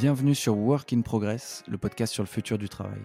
[0.00, 3.00] Bienvenue sur Work in Progress, le podcast sur le futur du travail.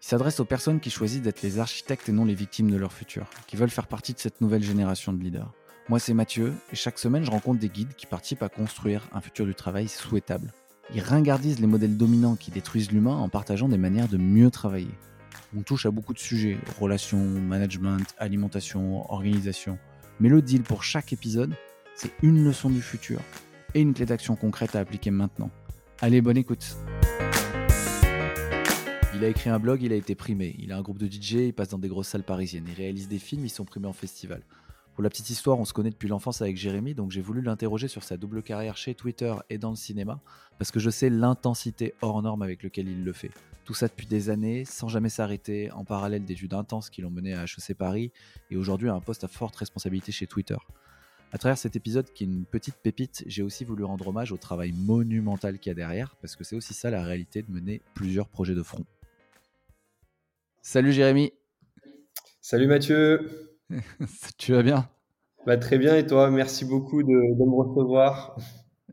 [0.00, 2.94] Il s'adresse aux personnes qui choisissent d'être les architectes et non les victimes de leur
[2.94, 5.52] futur, qui veulent faire partie de cette nouvelle génération de leaders.
[5.90, 9.20] Moi, c'est Mathieu, et chaque semaine, je rencontre des guides qui participent à construire un
[9.20, 10.54] futur du travail souhaitable.
[10.94, 14.94] Ils ringardisent les modèles dominants qui détruisent l'humain en partageant des manières de mieux travailler.
[15.54, 19.78] On touche à beaucoup de sujets, relations, management, alimentation, organisation.
[20.18, 21.54] Mais le deal pour chaque épisode,
[21.94, 23.20] c'est une leçon du futur
[23.74, 25.50] et une clé d'action concrète à appliquer maintenant.
[26.04, 26.76] Allez, bonne écoute.
[29.14, 30.56] Il a écrit un blog, il a été primé.
[30.58, 32.66] Il a un groupe de DJ, il passe dans des grosses salles parisiennes.
[32.66, 34.42] Il réalise des films, ils sont primés en festival.
[34.94, 37.86] Pour la petite histoire, on se connaît depuis l'enfance avec Jérémy, donc j'ai voulu l'interroger
[37.86, 40.20] sur sa double carrière chez Twitter et dans le cinéma,
[40.58, 43.30] parce que je sais l'intensité hors norme avec laquelle il le fait.
[43.64, 47.10] Tout ça depuis des années, sans jamais s'arrêter, en parallèle des d'études intenses qui l'ont
[47.10, 48.10] mené à HEC Paris,
[48.50, 50.56] et aujourd'hui à un poste à forte responsabilité chez Twitter.
[51.34, 54.36] À travers cet épisode qui est une petite pépite, j'ai aussi voulu rendre hommage au
[54.36, 57.80] travail monumental qu'il y a derrière, parce que c'est aussi ça la réalité de mener
[57.94, 58.84] plusieurs projets de front.
[60.60, 61.32] Salut Jérémy.
[62.42, 63.56] Salut Mathieu.
[64.36, 64.90] tu vas bien?
[65.46, 66.30] Bah, Très bien et toi?
[66.30, 68.36] Merci beaucoup de, me recevoir.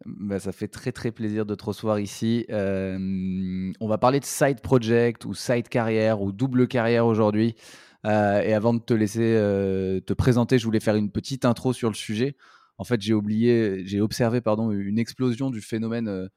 [0.06, 2.46] Bah, ça fait très très plaisir de te recevoir ici.
[2.52, 7.56] Euh, on va parler de side project ou side carrière ou double carrière aujourd'hui.
[8.06, 11.74] Euh, et avant de te laisser euh, te présenter, je voulais faire une petite intro
[11.74, 12.36] sur le sujet.
[12.78, 16.28] En fait, j'ai oublié, j'ai observé pardon, une explosion du phénomène euh,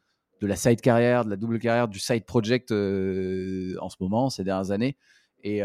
[0.41, 4.43] de la side carrière, de la double carrière, du side project en ce moment, ces
[4.43, 4.97] dernières années.
[5.45, 5.61] Et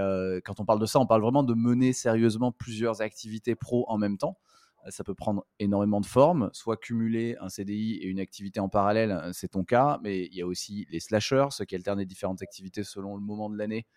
[0.46, 3.98] quand on parle de ça, on parle vraiment de mener sérieusement plusieurs activités pro en
[3.98, 4.38] même temps.
[4.90, 9.20] Ça peut prendre énormément de formes, soit cumuler un CDI et une activité en parallèle,
[9.34, 12.44] c'est ton cas, mais il y a aussi les slashers, ceux qui alternent les différentes
[12.44, 13.88] activités selon le moment de l'année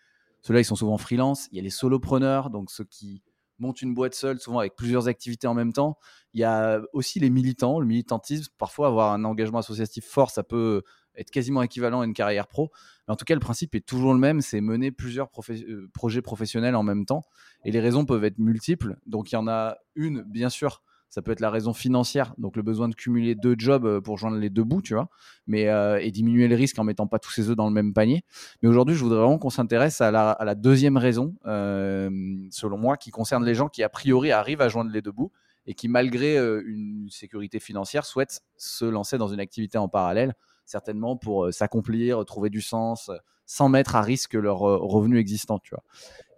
[0.41, 1.47] ceux-là, ils sont souvent freelance.
[1.51, 3.21] Il y a les solopreneurs, donc ceux qui
[3.59, 5.97] montent une boîte seule, souvent avec plusieurs activités en même temps.
[6.33, 8.51] Il y a aussi les militants, le militantisme.
[8.57, 10.81] Parfois, avoir un engagement associatif fort, ça peut
[11.15, 12.71] être quasiment équivalent à une carrière pro.
[13.07, 16.75] En tout cas, le principe est toujours le même, c'est mener plusieurs euh, projets professionnels
[16.75, 17.23] en même temps.
[17.65, 18.97] Et les raisons peuvent être multiples.
[19.05, 22.55] Donc il y en a une, bien sûr, ça peut être la raison financière, donc
[22.55, 25.09] le besoin de cumuler deux jobs euh, pour joindre les deux bouts, tu vois,
[25.45, 27.93] mais, euh, et diminuer le risque en mettant pas tous ses œufs dans le même
[27.93, 28.23] panier.
[28.61, 32.09] Mais aujourd'hui, je voudrais vraiment qu'on s'intéresse à la, deuxième raison, euh,
[32.49, 35.33] selon moi, qui concerne les gens qui, a priori, arrivent à joindre les deux bouts
[35.65, 40.33] et qui, malgré une sécurité financière, souhaitent se lancer dans une activité en parallèle,
[40.65, 43.11] certainement pour s'accomplir, trouver du sens,
[43.45, 45.83] sans mettre à risque leur revenu existant, tu vois.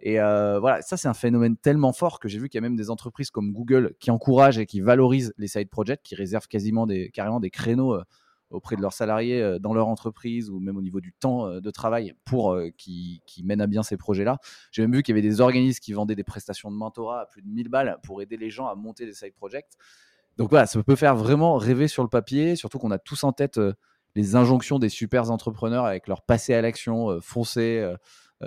[0.06, 2.62] Et euh, voilà, ça c'est un phénomène tellement fort que j'ai vu qu'il y a
[2.62, 6.46] même des entreprises comme Google qui encouragent et qui valorisent les side projects, qui réservent
[6.46, 8.04] quasiment carrément des créneaux euh,
[8.50, 11.70] auprès de leurs salariés euh, dans leur entreprise ou même au niveau du temps de
[11.70, 14.36] travail pour qui, mènent à bien ces projets-là.
[14.72, 17.26] J'ai même vu qu'il y avait des organismes qui vendaient des prestations de mentorat à
[17.26, 19.72] plus de 1000 balles pour aider les gens à monter des side projects.
[20.36, 23.32] Donc voilà, ça peut faire vraiment rêver sur le papier, surtout qu'on a tous en
[23.32, 23.58] tête
[24.14, 27.20] les injonctions des super entrepreneurs avec leur passé à l'action, euh,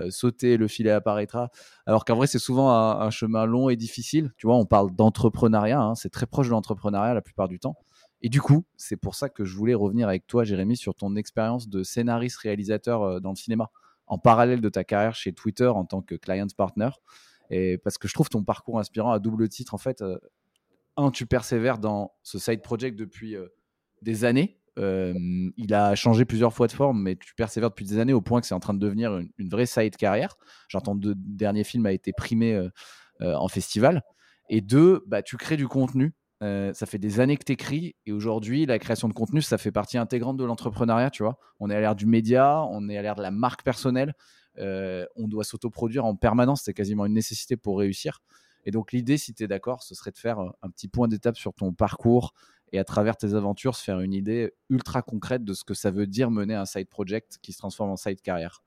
[0.10, 1.50] sauter, le filet apparaîtra.
[1.86, 4.34] Alors qu'en vrai, c'est souvent un, chemin long et difficile.
[4.38, 7.78] Tu vois, on parle d'entrepreneuriat, hein, c'est très proche de l'entrepreneuriat la plupart du temps.
[8.22, 11.16] Et du coup, c'est pour ça que je voulais revenir avec toi, Jérémy, sur ton
[11.16, 13.70] expérience de scénariste-réalisateur euh, dans le cinéma,
[14.08, 16.90] en parallèle de ta carrière chez Twitter en tant que client partner.
[17.50, 19.74] Et parce que je trouve ton parcours inspirant à double titre.
[19.74, 20.18] En fait, euh,
[20.98, 23.36] un, tu persévères dans ce side project depuis
[24.02, 28.14] des années, il a changé plusieurs fois de forme, mais tu persévères depuis des années
[28.14, 30.38] au point que c'est en train de devenir une, vraie side carrière.
[30.68, 32.68] J'entends deux dernier film a été primé
[33.20, 34.04] en festival.
[34.50, 36.14] Et deux, bah, tu crées du contenu.
[36.42, 39.72] ça fait des années que tu écris et aujourd'hui, la création de contenu, ça fait
[39.72, 41.10] partie intégrante de l'entrepreneuriat.
[41.10, 43.64] Tu vois, on est à l'ère du média, on est à l'ère de la marque
[43.64, 44.14] personnelle.
[44.58, 48.20] on doit s'autoproduire en permanence, c'est quasiment une nécessité pour réussir.
[48.68, 51.38] Et donc l'idée, si tu es d'accord, ce serait de faire un petit point d'étape
[51.38, 52.34] sur ton parcours,
[52.72, 55.92] et à travers tes aventures se faire une idée ultra concrète de ce que ça
[55.92, 58.62] veut dire mener un side project qui se transforme en side carrière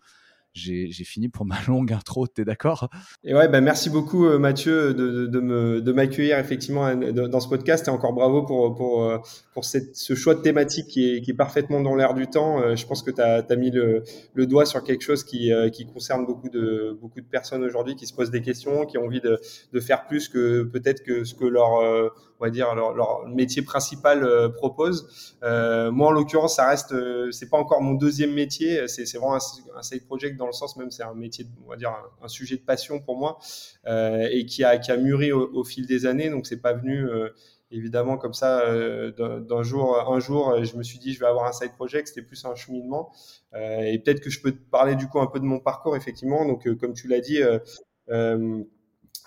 [0.55, 2.89] j'ai fini pour ma longue intro, tu es d'accord?
[3.25, 7.49] Et ouais, bah merci beaucoup euh, Mathieu de, de, de m'accueillir effectivement euh, dans ce
[7.49, 9.19] podcast et encore bravo pour, pour, euh,
[9.55, 12.75] pour cette, ce choix de thématique qui est, parfaitement dans l'air du temps.
[12.75, 14.03] Je pense que tu as, as, mis le,
[14.35, 18.07] le, doigt sur quelque chose qui, qui concerne beaucoup de, beaucoup de personnes aujourd'hui qui
[18.07, 19.41] se posent des questions, qui ont envie de,
[19.73, 23.63] de faire plus que peut-être que ce que leur, on va dire, leur, leur métier
[23.63, 25.37] principal propose.
[25.43, 26.95] moi, en l'occurrence, ça reste,
[27.31, 30.77] c'est pas encore mon deuxième métier, c'est vraiment un, un side project dans le sens
[30.77, 33.39] même c'est un métier, on va dire un, sujet de passion pour moi
[33.87, 36.31] euh, et qui a, qui a mûri au, fil des années.
[36.31, 37.29] Donc c'est pas venu euh,
[37.71, 41.47] évidemment comme ça euh, d'un jour un jour je me suis dit je vais avoir
[41.47, 43.13] un side project c'était plus un cheminement
[43.55, 46.45] et peut-être que je peux te parler du coup un peu de mon parcours effectivement
[46.45, 47.41] donc comme tu l'as dit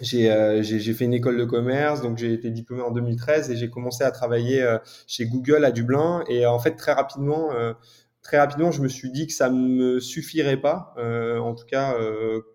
[0.01, 4.04] j'ai fait une école de commerce, donc j'ai été diplômé en 2013 et j'ai commencé
[4.04, 4.68] à travailler
[5.07, 6.24] chez Google à Dublin.
[6.27, 7.51] Et en fait, très rapidement,
[8.24, 11.96] très rapidement, je me suis dit que ça me suffirait pas, en tout cas,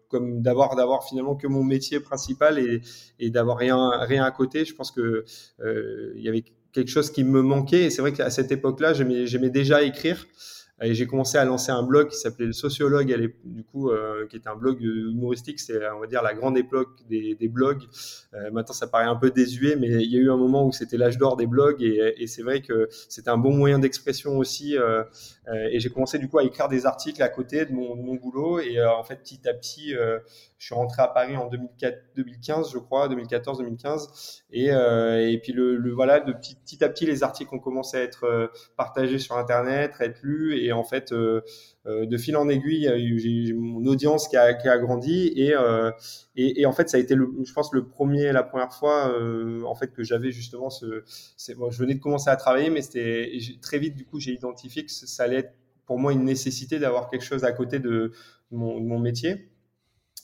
[0.09, 2.81] comme d'avoir d'avoir finalement que mon métier principal et,
[3.21, 4.65] et d'avoir rien rien à côté.
[4.65, 5.25] Je pense que
[5.61, 7.85] il y avait quelque chose qui me manquait.
[7.85, 10.27] Et c'est vrai qu'à cette époque-là, j'aimais déjà écrire.
[10.81, 14.37] Et j'ai commencé à lancer un blog qui s'appelait le Sociologue, du coup, euh, qui
[14.37, 15.59] était un blog humoristique.
[15.59, 17.83] C'est, on va dire, la grande époque des, blogs.
[18.35, 20.73] Euh, maintenant, ça paraît un peu désuet, mais il y a eu un moment où
[20.73, 24.77] c'était l'âge d'or des blogs, et, c'est vrai que c'était un bon moyen d'expression aussi.
[24.77, 25.03] Euh,
[25.49, 28.15] euh et j'ai commencé du coup à écrire des articles à côté de mon, mon
[28.15, 28.61] boulot.
[28.61, 30.19] Et euh, en fait, petit à petit, euh,
[30.59, 34.43] je suis rentré à Paris en 2004, 2015, je crois, 2014-2015.
[34.51, 37.97] Et, et puis le, le voilà, de petit, petit, à petit, les articles ont commencé
[37.97, 41.43] à être partagés sur Internet, à être lus, et en fait, euh,
[41.87, 45.91] euh, de fil en aiguille, j'ai mon audience qui a, qui a grandi et, euh,
[46.37, 49.13] et, et, en fait, ça a été, le, je pense, le premier, la première fois
[49.65, 51.05] en fait que j'avais justement ce.
[51.57, 54.85] Bon, je venais de commencer à travailler, mais c'était très vite du coup, j'ai identifié
[54.85, 55.55] que ça allait être
[55.87, 58.13] pour moi une nécessité d'avoir quelque chose à côté de
[58.51, 59.48] mon, de mon métier.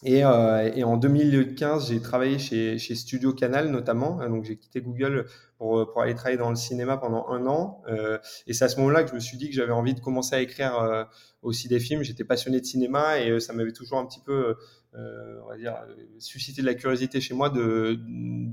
[0.04, 4.18] Et, euh, et, en 2015, j'ai travaillé chez, chez, Studio Canal notamment.
[4.28, 5.26] Donc j'ai quitté Google
[5.64, 7.82] pour, pour, aller travailler dans le cinéma pendant un an.
[7.88, 10.00] Euh, et c'est à ce moment-là que je me suis dit que j'avais envie de
[10.00, 11.04] commencer à écrire euh,
[11.40, 12.02] aussi des films.
[12.02, 14.56] J'étais passionné de cinéma et euh, ça m'avait toujours un petit peu
[14.96, 15.74] euh, on va dire,
[16.20, 17.52] susciter de la curiosité chez moi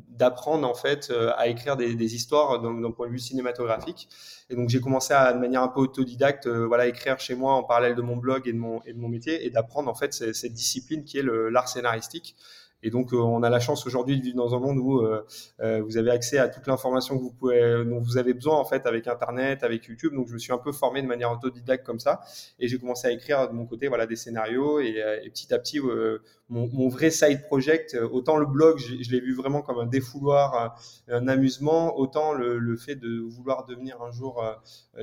[0.10, 4.10] d'apprendre en fait euh, à écrire des, des histoires d'un point de vue cinématographique.
[4.50, 7.54] Et donc j'ai commencé à, de manière un peu autodidacte, euh, voilà, écrire chez moi
[7.54, 9.94] en parallèle de mon blog et de mon et de mon métier et d'apprendre en
[9.94, 12.36] fait cette, cette discipline qui est l'art scénaristique.
[12.84, 15.26] Et donc, euh, on a la chance aujourd'hui de vivre dans un monde où euh,
[15.60, 18.66] euh, vous avez accès à toute l'information que vous pouvez, dont vous avez besoin en
[18.66, 20.14] fait avec Internet, avec YouTube.
[20.14, 22.22] Donc, je me suis un peu formé de manière autodidacte comme ça,
[22.60, 24.80] et j'ai commencé à écrire de mon côté, voilà, des scénarios.
[24.80, 29.12] Et, et petit à petit, mon, mon, vrai side project, autant le blog, je, je
[29.12, 30.78] l'ai vu vraiment comme un défouloir,
[31.08, 34.44] un amusement, autant le, le fait de vouloir devenir un jour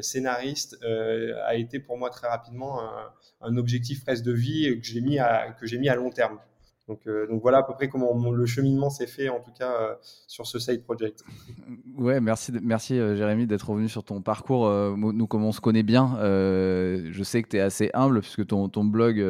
[0.00, 5.00] scénariste a été pour moi très rapidement un, un objectif presque de vie que j'ai
[5.00, 6.38] mis à que j'ai mis à long terme.
[6.88, 9.72] Donc, euh, donc, voilà à peu près comment le cheminement s'est fait, en tout cas,
[9.72, 9.94] euh,
[10.26, 11.22] sur ce side project.
[11.96, 14.68] Ouais, merci, merci euh, Jérémy d'être revenu sur ton parcours.
[14.96, 18.68] nous, comme on se connaît bien, je sais que tu es assez humble puisque ton,
[18.84, 19.22] blog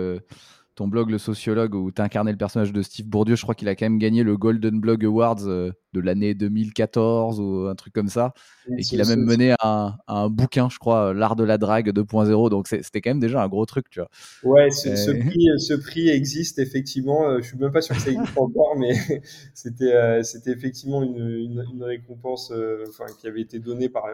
[0.77, 3.69] ton blog Le Sociologue où tu incarné le personnage de Steve Bourdieu, je crois qu'il
[3.69, 5.45] a quand même gagné le Golden Blog Awards
[5.93, 8.33] de l'année 2014 ou un truc comme ça.
[8.77, 12.51] et qu'il a même mené à un, bouquin, je crois, L'Art de la Drague 2.0.
[12.51, 14.11] Donc c'était quand même déjà un gros truc, tu vois.
[14.43, 17.29] Ouais, ce, ce, prix, ce prix, existe effectivement.
[17.29, 18.93] Euh, je suis même pas sûr que ça existe encore, mais
[19.55, 22.53] c'était euh, c'était effectivement une, une, une récompense
[22.89, 24.05] enfin, qui avait été donnée par,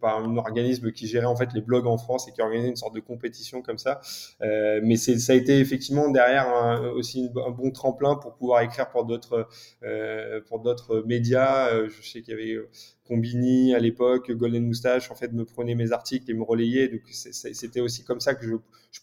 [0.00, 2.76] par un organisme qui gérait en fait les blogs en France et qui organisait une
[2.76, 4.00] sorte de compétition comme ça.
[4.40, 6.46] mais ça a été effectivement derrière
[6.94, 9.48] aussi un bon tremplin pour pouvoir écrire pour d'autres
[9.82, 11.23] euh, pour d'autres médias.
[11.32, 12.66] Euh, je sais qu'il y avait
[13.06, 16.88] Combini à l'époque, Golden Moustache, en fait, me prenait mes articles et me relayait.
[16.88, 18.54] Donc, c'était aussi comme ça que je,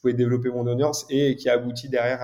[0.01, 2.19] pouvais développer mon audience et qui a abouti derrière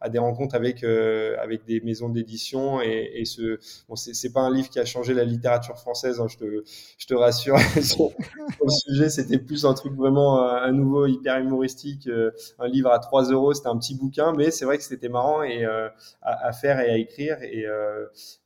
[0.00, 2.80] à, des rencontres avec, euh, avec des maisons d'édition.
[2.80, 6.38] Et, ce, bon, c'est pas un livre qui a changé la littérature française, hein, je,
[6.38, 6.64] te,
[6.98, 7.56] je te rassure.
[7.82, 8.10] sur,
[8.64, 12.90] le sujet, c'était plus un truc vraiment euh, un nouveau, hyper humoristique, euh, un livre
[12.90, 13.54] à 3 euros.
[13.54, 15.92] C'était un petit bouquin, mais c'est vrai que c'était marrant et, à,
[16.22, 17.40] à, faire et à écrire.
[17.44, 17.64] Et,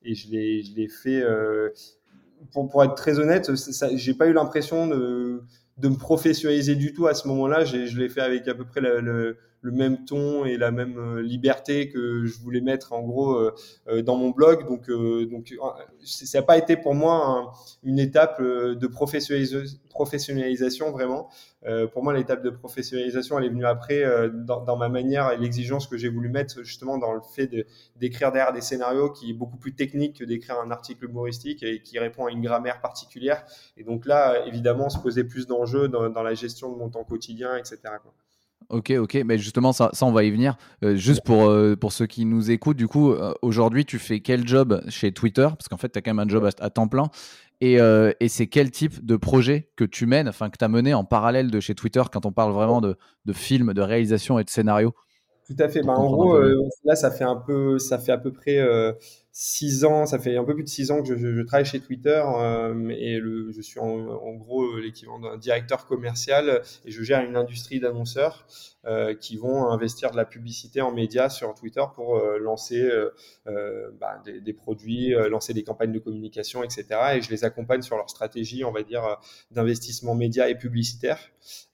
[0.05, 1.22] et je l'ai fait
[2.52, 3.50] pour, pour, être très honnête,
[3.94, 5.43] j'ai pas eu l'impression de,
[5.79, 7.65] de, me professionnaliser du tout à ce moment-là.
[7.65, 10.99] Je l'ai fait avec à peu près le, le, le, même ton et la même
[10.99, 13.53] euh, liberté que je voulais mettre en gros euh,
[13.89, 14.69] euh, dans mon blog.
[14.69, 14.89] Donc,
[15.31, 15.55] donc
[16.05, 21.29] ça n'a pas été pour moi une étape de professionnalisation vraiment.
[21.67, 25.37] Euh, pour moi, l'étape de professionnalisation, elle est venue après euh, dans, ma manière et
[25.37, 27.51] l'exigence que j'ai voulu mettre justement dans le fait
[27.96, 31.82] d'écrire derrière des scénarios qui est beaucoup plus technique que d'écrire un article humoristique et
[31.82, 33.44] qui répond à une grammaire particulière.
[33.77, 37.56] Et donc là, évidemment, se poser plus d'enjeux dans, la gestion de mon temps quotidien,
[37.56, 37.79] etc.
[38.69, 40.56] Ok, ok, mais justement, ça, ça on va y venir.
[40.85, 44.20] Euh, juste pour, euh, pour ceux qui nous écoutent, du coup, euh, aujourd'hui, tu fais
[44.20, 45.49] quel job chez Twitter?
[45.49, 47.08] Parce qu'en fait, tu as quand même un job à, à temps plein.
[47.63, 47.79] Et,
[48.20, 51.05] et c'est quel type de projet que tu mènes, enfin que tu as mené en
[51.05, 54.51] parallèle de chez Twitter quand on parle vraiment de, de films, de réalisation et de
[54.51, 54.94] scénario?
[55.46, 55.81] Tout à fait.
[55.81, 56.39] Bah, en gros,
[56.85, 58.58] là, ça fait un peu, ça fait à peu près
[59.38, 62.24] six ans, ça fait un peu plus de six ans que je, travaille chez Twitter
[62.24, 67.78] euh, et je suis en, gros l'équivalent d'un directeur commercial et je gère une industrie
[67.78, 68.46] d'annonceurs
[68.86, 73.10] euh, qui vont investir de la publicité en médias sur Twitter pour euh, lancer euh,
[73.46, 76.86] euh bah, des, des, produits, lancer des campagnes de communication, etc.
[77.16, 79.19] Et je les accompagne sur leur stratégie, on va dire,
[79.50, 81.19] d'investissement média et publicitaire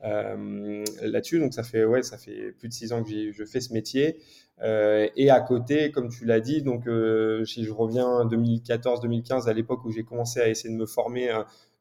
[0.01, 1.39] là-dessus.
[1.39, 4.19] Donc ça fait ouais, ça fait plus de six ans que je fais ce métier.
[4.63, 9.53] Euh, et à côté, comme tu l'as dit, donc euh, si je reviens 2014-2015 à
[9.53, 11.31] l'époque où j'ai commencé à essayer de me former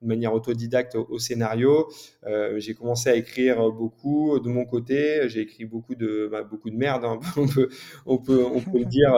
[0.02, 1.88] de manière autodidacte au, scénario.
[2.58, 5.28] j'ai commencé à écrire beaucoup de mon côté.
[5.28, 7.06] J'ai écrit beaucoup de bah, beaucoup de merde.
[7.06, 7.20] Hein.
[7.38, 7.70] on peut
[8.06, 9.14] on peut on peut le dire.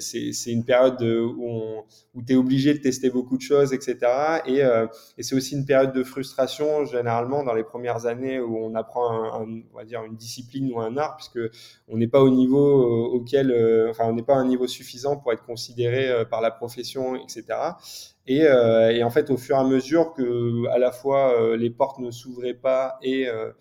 [0.00, 1.84] c'est une période où
[2.14, 3.98] où tu es obligé de tester beaucoup de choses, etc.
[4.46, 4.60] Et,
[5.18, 9.10] et c'est aussi une période de frustration généralement dans les premières années où on apprend
[9.10, 11.40] un, on va dire une discipline ou un art puisque
[11.88, 13.52] on n'est pas au niveau auquel
[13.90, 17.44] enfin on n'est pas à un niveau suffisant pour être considéré par la profession, etc.
[18.30, 21.70] Euh, et, en fait, au fur et à mesure que à la fois euh, les
[21.70, 23.52] portes ne s'ouvraient pas et, euh,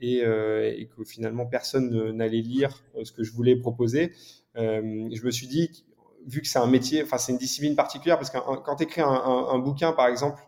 [0.00, 4.12] et, et, que finalement personne n'allait lire ce que je voulais proposer,
[4.54, 5.84] je me suis dit,
[6.26, 9.02] vu que c'est un métier, enfin c'est une discipline particulière, parce que quand tu écris
[9.04, 10.42] un, bouquin, par exemple,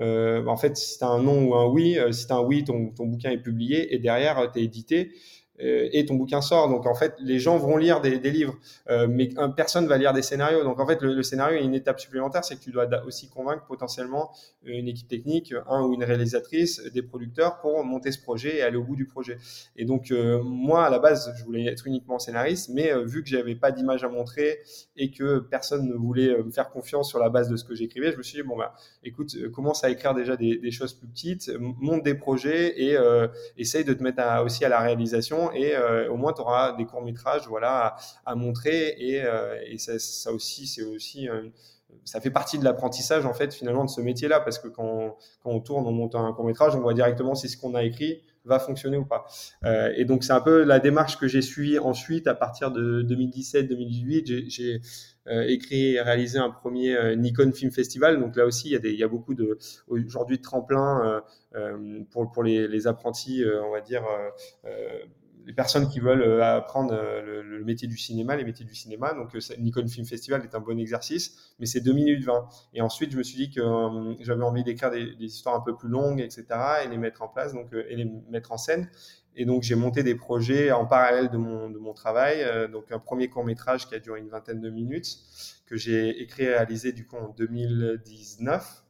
[0.00, 2.64] en fait, si tu as un non ou un oui, si tu as un oui,
[2.64, 5.12] ton, ton, bouquin est publié et derrière, tu es édité.
[5.60, 6.68] Euh, et ton bouquin sort.
[6.68, 8.56] Donc en fait, les gens vont lire des, livres,
[8.90, 10.62] euh, mais personne va lire des scénarios.
[10.62, 13.64] Donc en fait, le, scénario est une étape supplémentaire, c'est que tu dois aussi convaincre
[13.66, 14.30] potentiellement
[14.64, 18.76] une équipe technique, un ou une réalisatrice, des producteurs pour monter ce projet et aller
[18.76, 19.38] au bout du projet.
[19.76, 23.28] Et donc euh, moi, à la base, je voulais être uniquement scénariste, mais vu que
[23.28, 24.58] j'avais pas d'image à montrer
[24.96, 28.12] et que personne ne voulait me faire confiance sur la base de ce que j'écrivais,
[28.12, 31.50] je me suis dit bon bah écoute, commence à écrire déjà des, choses plus petites,
[31.58, 32.96] monte des projets et
[33.56, 36.84] essaye de te mettre aussi à la réalisation et euh, au moins tu auras des
[36.84, 41.28] courts métrages voilà à, montrer et, euh, et ça, aussi c'est aussi
[42.04, 45.50] ça fait partie de l'apprentissage en fait finalement de ce métier-là parce que quand, quand,
[45.50, 48.22] on tourne, on monte un court métrage, on voit directement si ce qu'on a écrit
[48.46, 49.26] va fonctionner ou pas.
[49.64, 53.02] Euh, et donc c'est un peu la démarche que j'ai suivie ensuite à partir de
[53.02, 54.48] 2017-2018.
[54.48, 54.80] J'ai
[55.28, 58.20] euh, écrit et réalisé un premier euh, Nikon Film Festival.
[58.20, 61.22] Donc là aussi il y a, beaucoup de aujourd'hui de tremplins
[61.54, 64.04] euh, pour, pour les apprentis, on va dire
[65.46, 69.14] les personnes qui veulent euh, apprendre euh, le, métier du cinéma, les métiers du cinéma.
[69.14, 72.48] Donc, euh, Nikon Film Festival est un bon exercice, mais c'est 2 minutes 20.
[72.74, 73.62] Et ensuite, je me suis dit que
[74.20, 76.44] j'avais envie d'écrire des, histoires un peu plus longues, etc.,
[76.84, 78.90] et les mettre en place, donc, et les mettre en scène.
[79.36, 82.44] Et donc, j'ai monté des projets en parallèle de mon, de mon travail.
[82.70, 85.18] donc, un premier court métrage qui a duré une vingtaine de minutes,
[85.66, 88.85] que j'ai écrit et réalisé du coup en 2019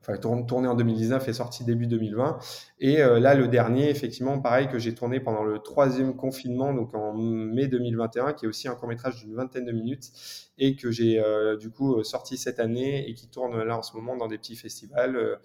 [0.00, 2.38] enfin tourné en 2019 et sorti début 2020.
[2.80, 6.94] Et euh, là, le dernier, effectivement, pareil, que j'ai tourné pendant le troisième confinement, donc
[6.94, 10.10] en mai 2021, qui est aussi un court métrage d'une vingtaine de minutes
[10.58, 13.94] et que j'ai euh, du coup sorti cette année et qui tourne là en ce
[13.96, 15.38] moment dans des petits festivals.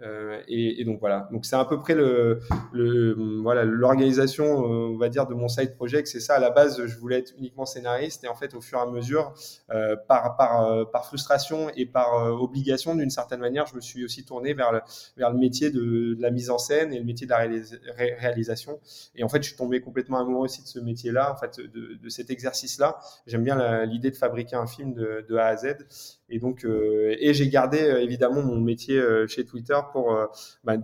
[0.00, 1.28] Euh, euh, et, et, donc voilà.
[1.32, 2.40] Donc c'est à peu près le,
[2.72, 6.08] le voilà l'organisation, euh, on va dire, de mon side project.
[6.08, 6.84] C'est ça à la base.
[6.84, 9.34] Je voulais être uniquement scénariste et en fait, au fur et à mesure,
[9.70, 14.04] euh, par par euh, par frustration et par obligation, d'une certaine manière, je me suis
[14.04, 14.80] aussi tourné vers le
[15.16, 17.38] vers le métier de, de la mise en scène et le métier de la
[18.18, 18.80] réalisation.
[19.14, 21.98] Et en fait, je suis tombé complètement amoureux aussi de ce métier-là, en fait, de,
[22.02, 22.98] de cet exercice-là.
[23.26, 25.76] J'aime bien l'idée de fabriquer un film de, de A à Z.
[26.28, 30.16] Et donc, euh, et j'ai gardé euh, évidemment mon métier euh, chez Twitter pour,
[30.64, 30.76] bah,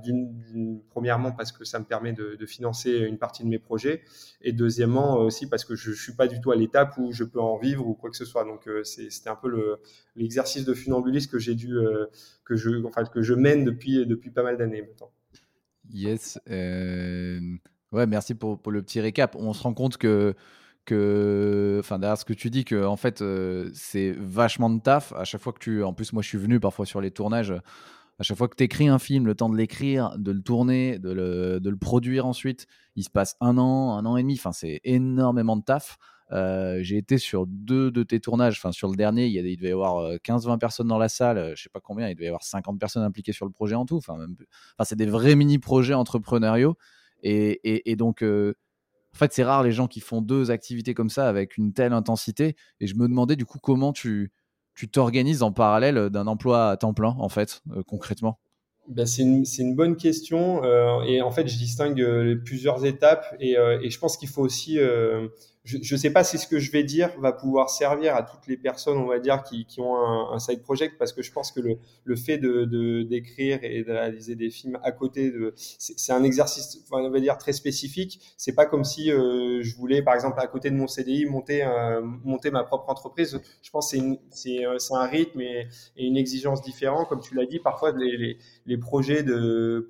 [0.90, 4.02] premièrement parce que ça me permet de, financer une partie de mes projets,
[4.42, 7.24] et deuxièmement aussi parce que je, je suis pas du tout à l'étape où je
[7.24, 8.44] peux en vivre ou quoi que ce soit.
[8.44, 9.78] Donc, c'était un peu le,
[10.16, 11.76] l'exercice de funambulisme que j'ai dû,
[12.44, 12.70] que je,
[13.10, 15.10] que je mène depuis depuis pas mal d'années maintenant.
[15.90, 16.38] Yes.
[17.92, 19.34] Ouais, merci pour, le petit récap.
[19.36, 20.34] On se rend compte que
[20.94, 25.12] enfin derrière ce que tu dis, que en fait euh, c'est vachement de taf.
[25.12, 27.52] À chaque fois que tu, en plus moi je suis venu parfois sur les tournages,
[28.18, 30.98] à chaque fois que tu écris un film, le temps de l'écrire, de le tourner,
[30.98, 32.66] de le, de le, produire ensuite,
[32.96, 34.34] il se passe un an, un an et demi.
[34.34, 35.98] Enfin c'est énormément de taf.
[36.30, 38.58] Euh, j'ai été sur deux de tes tournages.
[38.58, 40.98] Enfin, sur le dernier, il, y a, il devait y avoir 15-20 euh, personnes dans
[40.98, 41.54] la salle.
[41.56, 42.08] Je sais pas combien.
[42.08, 43.96] Il devait y avoir 50 personnes impliquées sur le projet en tout.
[43.96, 46.76] Enfin, enfin c'est des vrais mini-projets entrepreneuriaux.
[47.22, 48.22] Et, et donc,
[49.14, 51.92] en fait, c'est rare les gens qui font deux activités comme ça avec une telle
[51.92, 52.56] intensité.
[52.80, 54.32] Et je me demandais du coup comment tu
[54.78, 58.38] tu t'organises en parallèle d'un emploi à temps plein, en fait, euh, concrètement?
[58.86, 60.62] Ben, c'est une, une, bonne question.
[60.62, 63.26] Euh, et en fait, je distingue euh, plusieurs étapes.
[63.40, 64.78] Et, et je pense qu'il faut aussi
[65.68, 68.46] je ne sais pas si ce que je vais dire va pouvoir servir à toutes
[68.46, 69.96] les personnes, on va dire, qui, ont
[70.32, 74.48] un, side project, parce que je pense que le, fait d'écrire et de réaliser des
[74.48, 78.20] films à côté de, c'est un exercice, on va dire très spécifique.
[78.38, 81.62] C'est pas comme si euh, je voulais, par exemple, à côté de mon CDI, monter
[81.64, 83.38] euh, monter ma propre entreprise.
[83.62, 83.98] Je pense que
[84.30, 87.58] c'est euh, un rythme et, une exigence différente, comme tu l'as dit.
[87.58, 88.38] Parfois, les,
[88.78, 89.24] projets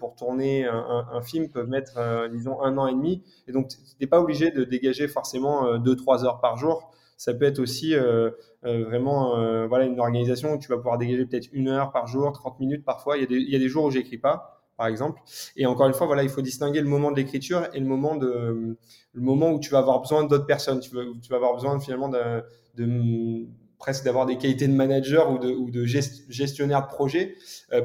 [0.00, 4.06] pour tourner un, film peuvent mettre, disons, un an et demi, et donc tu n'es
[4.06, 6.90] pas obligé de dégager forcément 2-3 heures par jour.
[7.18, 8.30] Ça peut être aussi euh,
[8.64, 12.06] euh, vraiment euh, voilà, une organisation où tu vas pouvoir dégager peut-être une heure par
[12.06, 13.18] jour, 30 minutes parfois.
[13.18, 15.20] Il y a des, jours où j'écris pas, par exemple.
[15.56, 18.14] Et encore une fois, voilà, il faut distinguer le moment de l'écriture et le moment
[18.14, 18.78] de
[19.12, 20.78] le moment où tu vas avoir besoin d'autres personnes.
[20.78, 23.46] Tu vas, avoir besoin finalement de,
[23.78, 27.34] presque d'avoir des qualités de manager ou de, gestionnaire de projet,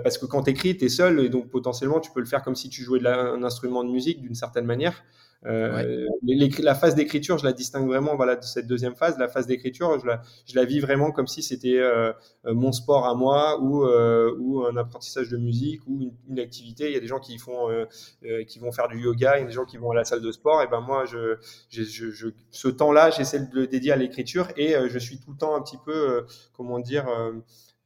[0.03, 2.43] parce que quand tu écris, tu es seul, et donc potentiellement, tu peux le faire
[2.43, 5.03] comme si tu jouais un instrument de musique d'une certaine manière.
[5.45, 6.07] Euh,
[6.59, 9.17] la phase d'écriture, je la distingue vraiment voilà, de cette deuxième phase.
[9.17, 12.13] La phase d'écriture, je la, je la vis vraiment comme si c'était euh,
[12.45, 16.87] euh, mon sport à moi ou, ou un apprentissage de musique ou une, activité.
[16.87, 17.69] Il y a des gens qui, font,
[18.47, 20.21] qui vont faire du yoga, il y a des gens qui vont à la salle
[20.21, 20.61] de sport.
[20.61, 21.37] Et ben moi, je,
[21.69, 25.37] je, je, ce temps-là, j'essaie de le dédier à l'écriture et je suis tout le
[25.37, 27.05] temps un petit peu, comment dire,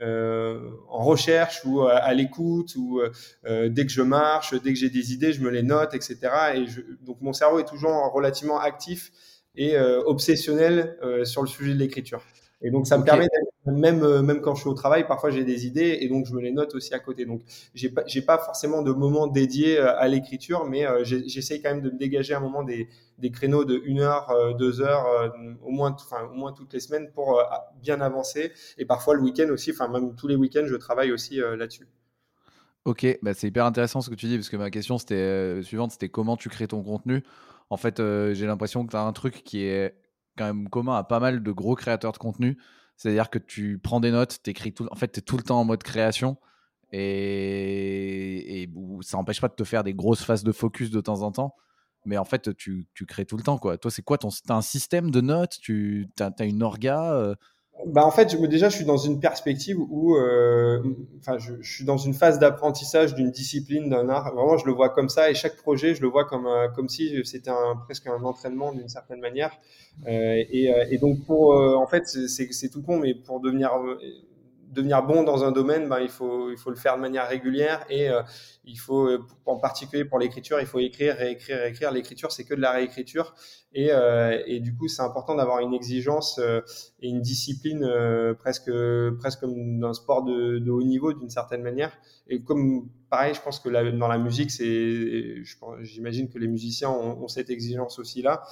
[0.02, 4.90] en recherche ou euh, à, l'écoute ou euh, dès que je marche, dès que j'ai
[4.90, 6.18] des idées, je me les note, etc.
[6.56, 9.12] Et je, donc mon cerveau est toujours relativement actif
[9.56, 12.22] et obsessionnel sur le sujet de l'écriture.
[12.62, 13.28] Et donc, ça me permet,
[13.72, 16.34] même, euh, même quand je suis au travail, parfois j'ai des idées et donc je
[16.34, 17.26] me les note aussi à côté.
[17.26, 17.42] Donc,
[17.74, 21.82] j'ai pas, pas forcément de moment dédié euh, à l'écriture, mais euh, j'essaye quand même
[21.82, 22.88] de me dégager un moment des,
[23.32, 25.34] créneaux de une heure, deux heures,
[25.64, 27.42] au moins, enfin, au moins toutes les semaines pour
[27.82, 28.52] bien avancer.
[28.78, 31.88] Et parfois le week-end aussi, enfin, même tous les week-ends, je travaille aussi là-dessus.
[32.86, 35.92] Ok, bah c'est hyper intéressant ce que tu dis parce que ma question c'était suivante,
[35.92, 37.24] c'était comment tu crées ton contenu.
[37.70, 39.96] En fait, j'ai l'impression que tu as un truc qui est
[40.38, 42.58] quand même commun à pas mal de gros créateurs de contenu.
[42.98, 45.60] C'est-à-dire que tu prends des notes, écris tout, en fait, tu es tout le temps
[45.60, 46.38] en mode création
[46.92, 48.70] et,
[49.02, 51.56] ça n'empêche pas de te faire des grosses phases de focus de temps en temps.
[52.06, 53.58] Mais en fait, tu, crées tout le temps.
[53.58, 53.78] Quoi.
[53.78, 55.58] Toi, c'est quoi ton, un système de notes?
[55.62, 57.36] Tu as, une orga euh,
[57.86, 60.82] bah en fait, déjà, je suis dans une perspective où, euh,
[61.20, 64.34] enfin, je, je, suis dans une phase d'apprentissage d'une discipline, d'un art.
[64.34, 66.90] Vraiment, je le vois comme ça, et chaque projet, je le vois comme euh, comme
[66.90, 69.52] si c'était un, presque un entraînement d'une certaine manière.
[70.06, 73.72] Euh, et, euh, et, donc, pour, euh, en fait, c'est tout con, mais pour devenir
[74.72, 77.86] devenir bon dans un domaine, ben, il, faut, il faut le faire de manière régulière
[77.90, 78.22] et euh,
[78.66, 81.92] il faut, euh, en particulier pour l'écriture, il faut écrire, réécrire, réécrire.
[81.92, 83.34] L'écriture, c'est que de la réécriture
[83.74, 86.40] et, euh, et du coup, c'est important d'avoir une exigence
[87.02, 87.88] et une discipline
[88.40, 88.72] presque,
[89.20, 91.92] presque comme d'un sport de, haut niveau d'une certaine manière.
[92.28, 94.50] Et comme pareil, je pense que dans la musique,
[95.82, 98.44] j'imagine que les musiciens ont, cette exigence aussi là.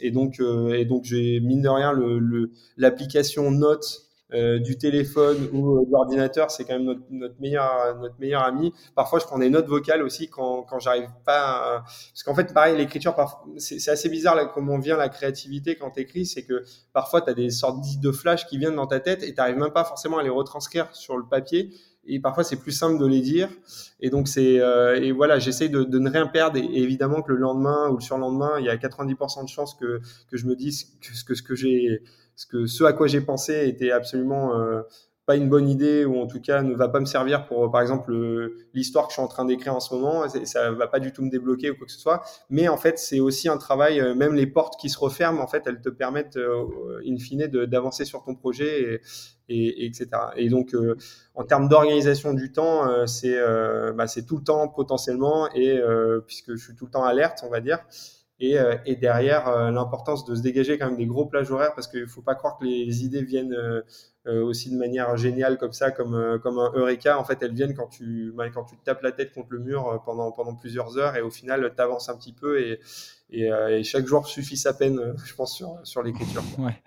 [0.00, 5.78] et donc, et donc, j'ai mine de rien le, l'application Note euh, du téléphone ou
[5.78, 8.72] euh, de l'ordinateur, c'est quand même notre, meilleur notre meilleur ami.
[8.94, 11.82] Parfois, je prends des notes vocales aussi quand quand j'arrive pas.
[11.84, 13.14] Parce qu'en fait, pareil, l'écriture,
[13.58, 17.50] c'est assez bizarre comment vient la créativité quand t'écris, c'est que parfois tu as des
[17.50, 20.30] sortes de flash qui viennent dans ta tête et t'arrives même pas forcément à les
[20.30, 21.70] retranscrire sur le papier
[22.06, 23.48] et parfois c'est plus simple de les dire
[24.00, 27.38] et donc c'est euh, et voilà j'essaye de, ne rien perdre et, évidemment que le
[27.38, 30.86] lendemain ou le surlendemain il y a 90% de chances que que je me dise
[31.26, 32.02] que ce que j'ai
[32.36, 34.82] ce que ce à quoi j'ai pensé était absolument euh,
[35.26, 37.80] pas une bonne idée ou en tout cas ne va pas me servir pour par
[37.80, 38.12] exemple
[38.74, 40.28] l'histoire que je suis en train d'écrire en ce moment.
[40.28, 42.22] Ça va pas du tout me débloquer ou quoi que ce soit.
[42.50, 45.46] Mais en fait c'est aussi un travail euh, même les portes qui se referment en
[45.46, 49.00] fait elles te permettent euh, in fine d'avancer sur ton projet
[49.48, 50.74] et, et, etc et donc
[51.34, 53.38] en termes d'organisation du temps c'est
[53.94, 55.78] bah, c'est tout le temps potentiellement et
[56.26, 57.80] puisque je suis tout le temps alerte on va dire
[58.40, 61.74] et, euh, et derrière, euh, l'importance de se dégager quand même des gros plages horaires
[61.74, 63.82] parce qu'il ne faut pas croire que les idées viennent euh,
[64.42, 67.18] aussi de manière géniale comme ça, comme, comme un Eureka.
[67.18, 69.60] En fait, elles viennent quand tu, bah, quand tu te tapes la tête contre le
[69.60, 72.80] mur pendant, pendant plusieurs heures et au final, tu avances un petit peu et,
[73.30, 76.42] et, et, chaque jour suffit sa peine, je pense, sur, sur l'écriture.
[76.58, 76.82] Ouais.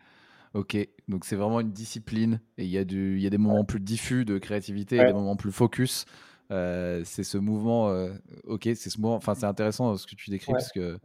[0.54, 0.76] Ok,
[1.08, 3.82] donc c'est vraiment une discipline et il y, a du, y a des moments plus
[3.82, 6.06] diffus de créativité et des moments plus focus.
[6.52, 8.14] Euh, c'est ce mouvement, euh,
[8.46, 10.98] ok, c'est ce mouvement, enfin c'est intéressant ce que tu décris parce que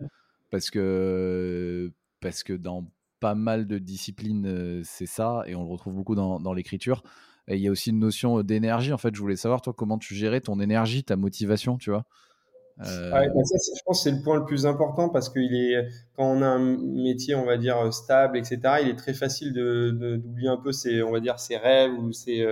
[0.53, 2.87] parce que, parce que dans
[3.19, 7.03] pas mal de disciplines, c'est ça, et on le retrouve beaucoup dans, dans l'écriture.
[7.49, 8.93] Et il y a aussi une notion d'énergie.
[8.93, 12.05] En fait, je voulais savoir, toi, comment tu gérais ton énergie, ta motivation, tu vois?
[12.81, 13.11] Euh...
[13.11, 15.87] bah je pense que c'est le point le plus important parce que il est,
[16.17, 20.49] quand on a un métier, on va dire, stable, etc., il est très facile d'oublier
[20.49, 22.43] de, un peu ses, on va dire, ses rêves ou ses,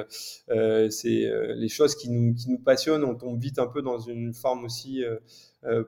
[0.51, 0.89] euh,
[1.57, 3.05] les choses qui nous, qui nous passionnent.
[3.05, 5.17] On tombe vite un peu dans une forme aussi euh,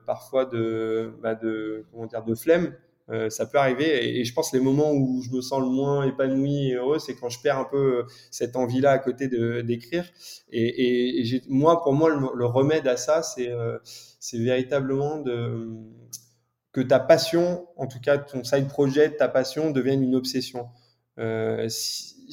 [0.05, 2.73] parfois de, bah de, comment dire, de flemme.
[3.09, 6.05] Euh, ça peut arriver et, je pense les moments où je me sens le moins
[6.05, 10.05] épanoui et heureux, c'est quand je perds un peu euh, cette envie-là à côté d'écrire.
[10.51, 13.51] Et, et, moi, pour moi, le, remède à ça, c'est
[14.19, 15.67] c'est véritablement de
[16.71, 20.67] que ta passion, en tout cas ton side project, ta passion devienne une obsession.
[21.19, 21.67] Euh,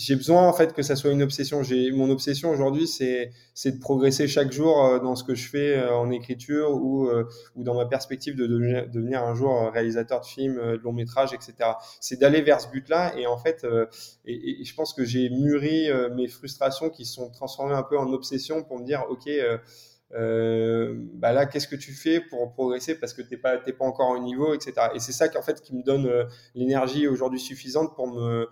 [0.00, 1.62] j'ai besoin en fait que ça soit une obsession.
[1.62, 5.46] J'ai mon obsession aujourd'hui, c'est c'est de progresser chaque jour euh, dans ce que je
[5.46, 10.22] fais euh, en écriture ou euh, ou dans ma perspective de devenir, un jour réalisateur
[10.22, 11.72] de films, de long métrage, etc.
[12.00, 13.66] C'est d'aller vers ce but-là et en fait,
[14.24, 18.62] et, je pense que j'ai mûri mes frustrations qui sont transformées un peu en obsession
[18.62, 19.28] pour me dire, ok.
[20.12, 24.10] Bah là, qu'est-ce que tu fais pour progresser parce que t'es pas t'es pas encore
[24.10, 24.88] au niveau, etc.
[24.94, 26.10] Et c'est ça qui en fait qui me donne
[26.54, 28.48] l'énergie aujourd'hui suffisante pour me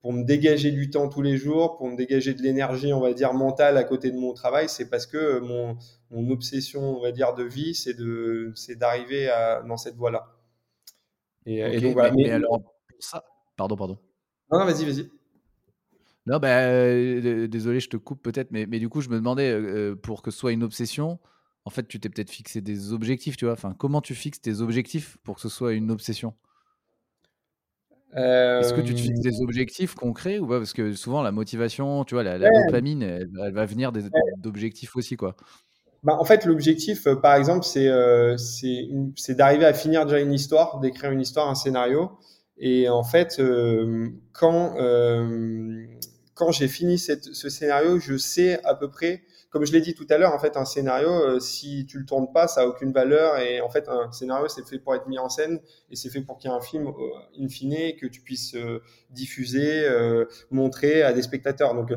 [0.00, 3.12] pour me dégager du temps tous les jours, pour me dégager de l'énergie, on va
[3.12, 5.76] dire, mentale à côté de mon travail, c'est parce que mon,
[6.10, 9.28] mon, obsession, on va dire, de vie, c'est de, c'est d'arriver
[9.66, 10.26] dans cette voie-là.
[11.46, 12.12] Et, donc, voilà.
[12.12, 12.62] Mais, alors,
[12.98, 13.24] ça,
[13.56, 13.98] pardon, pardon.
[14.50, 15.10] Non, vas-y, vas-y.
[16.26, 19.50] Non, bah, euh, désolé, je te coupe peut-être, mais, mais du coup, je me demandais,
[19.50, 21.18] euh, pour que ce soit une obsession,
[21.64, 23.54] en fait, tu t'es peut-être fixé des objectifs, tu vois.
[23.54, 26.34] Enfin, comment tu fixes tes objectifs pour que ce soit une obsession?
[28.16, 30.58] Est-ce que tu te fixes des objectifs concrets ou pas?
[30.58, 33.92] Parce que souvent, la motivation, tu vois, la, dopamine, elle, va venir
[34.38, 35.36] d'objectifs aussi, quoi.
[36.02, 40.32] Bah, en fait, l'objectif, euh, par exemple, c'est euh, c'est d'arriver à finir déjà une
[40.32, 42.12] histoire, d'écrire une histoire, un scénario.
[42.56, 44.74] Et en fait, euh, quand,
[46.34, 49.94] quand j'ai fini cette, ce scénario, je sais à peu près comme je l'ai dit
[49.94, 52.66] tout à l'heure, en fait, un scénario, euh, si tu le tournes pas, ça a
[52.66, 53.38] aucune valeur.
[53.38, 55.60] Et en fait, un scénario, c'est fait pour être mis en scène
[55.90, 58.54] et c'est fait pour qu'il y ait un film, euh, in fine, que tu puisses
[58.54, 59.88] euh, diffuser,
[60.50, 61.74] montrer à des spectateurs.
[61.74, 61.92] Donc,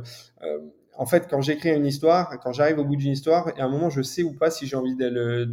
[0.95, 3.69] en fait, quand j'écris une histoire, quand j'arrive au bout d'une histoire, et à un
[3.69, 5.45] moment, je sais ou pas si j'ai envie d'aller.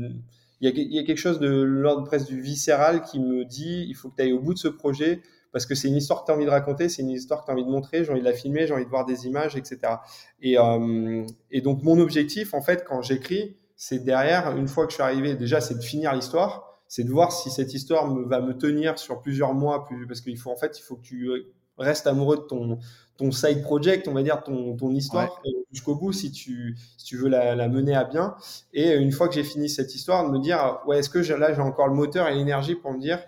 [0.62, 4.10] Il y, a, quelque chose de l'ordre presque du viscéral qui me dit il faut
[4.10, 6.32] que tu ailles au bout de ce projet parce que c'est une histoire que tu
[6.32, 8.20] as envie de raconter, c'est une histoire que tu as envie de montrer, j'ai envie
[8.20, 9.78] de la filmer, j'ai envie de voir des images, etc.
[10.40, 14.90] Et, euh, et donc mon objectif, en fait, quand j'écris, c'est derrière, une fois que
[14.90, 18.26] je suis arrivé, déjà, c'est de finir l'histoire, c'est de voir si cette histoire me,
[18.26, 21.02] va me tenir sur plusieurs mois, plus, parce qu'il faut en fait, il faut que
[21.02, 21.30] tu
[21.78, 22.78] restes amoureux de ton,
[23.16, 25.40] ton side project, on va dire, ton, ton histoire
[25.72, 28.34] jusqu'au bout si tu, si tu veux la, la, mener à bien.
[28.72, 31.54] Et une fois que j'ai fini cette histoire, de me dire, ouais, est-ce que là,
[31.54, 33.20] j'ai encore le moteur et l'énergie pour me dire,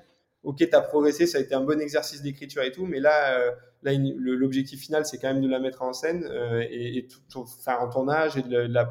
[0.44, 3.38] ok, tu as progressé, ça a été un bon exercice d'écriture et tout, mais là,
[3.38, 3.52] euh,
[3.82, 7.08] là l'objectif final, c'est quand même de la mettre en scène euh, et, et
[7.62, 8.84] faire un tournage et de la,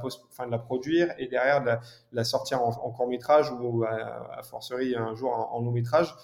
[0.59, 1.71] produire et derrière de
[2.13, 6.15] la, sortir en, court métrage ou à, forcerie un jour en, long métrage.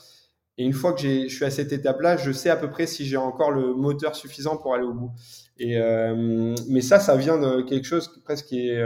[0.60, 3.06] Et une fois que je suis à cette étape-là, je sais à peu près si
[3.06, 5.12] j'ai encore le moteur suffisant pour aller au bout.
[5.60, 8.82] Et, euh, mais ça, ça vient de quelque chose presque qui est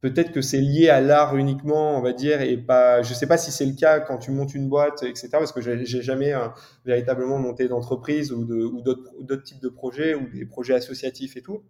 [0.00, 3.02] Peut-être que c'est lié à l'art uniquement, on va dire, et pas.
[3.02, 5.28] Je sais pas si c'est le cas quand tu montes une boîte, etc.
[5.32, 6.48] Parce que j'ai jamais euh,
[6.86, 11.62] véritablement monté d'entreprise ou d'autres types de projets ou des projets associatifs et tout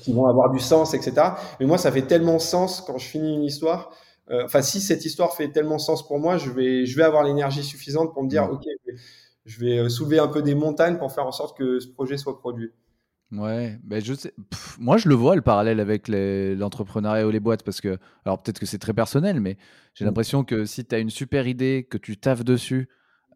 [0.00, 1.14] qui vont avoir du sens, etc.
[1.58, 3.90] Mais moi, ça fait tellement sens quand je finis une histoire.
[4.30, 7.24] Euh, enfin, si cette histoire fait tellement sens pour moi, je vais, je vais avoir
[7.24, 8.64] l'énergie suffisante pour me dire, ok,
[9.44, 12.38] je vais soulever un peu des montagnes pour faire en sorte que ce projet soit
[12.38, 12.72] produit.
[13.32, 14.34] Ouais, ben je sais.
[14.80, 18.58] moi, je le vois le parallèle avec l'entrepreneuriat ou les boîtes parce que, alors peut-être
[18.58, 19.56] que c'est très personnel, mais
[19.94, 20.08] j'ai mmh.
[20.08, 22.88] l'impression que si tu as une super idée, que tu taffes dessus,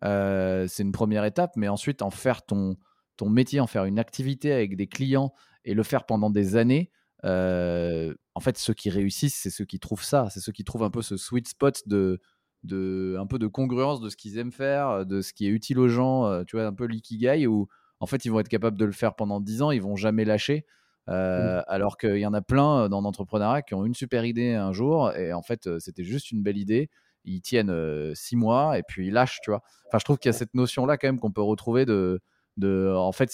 [0.05, 2.77] euh, c'est une première étape, mais ensuite en faire ton,
[3.17, 5.33] ton métier, en faire une activité avec des clients
[5.65, 6.91] et le faire pendant des années,
[7.25, 10.83] euh, en fait, ceux qui réussissent, c'est ceux qui trouvent ça, c'est ceux qui trouvent
[10.83, 12.21] un peu ce sweet spot de,
[12.65, 15.79] de un peu de congruence de ce qu'ils aiment faire, de ce qui est utile
[15.79, 17.69] aux gens, euh, tu vois, un peu l'ikigai ou
[18.01, 20.25] en fait, ils vont être capables de le faire pendant 10 ans, ils vont jamais
[20.25, 20.67] lâcher.
[21.09, 21.65] Euh, mmh.
[21.67, 24.73] Alors qu'il y en a plein euh, dans l'entrepreneuriat qui ont une super idée un
[24.73, 26.89] jour et en fait, euh, c'était juste une belle idée.
[27.27, 27.73] Ils tiennent
[28.15, 29.63] 6 mois et puis ils lâchent, tu vois.
[29.87, 32.21] Enfin, je trouve qu'il y a cette notion-là quand même qu'on peut retrouver de,
[32.59, 33.31] de en fait,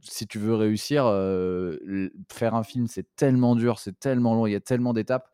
[0.00, 1.04] si tu veux réussir,
[2.28, 5.28] faire un film, c'est tellement dur, c'est tellement long, il y a tellement d'étapes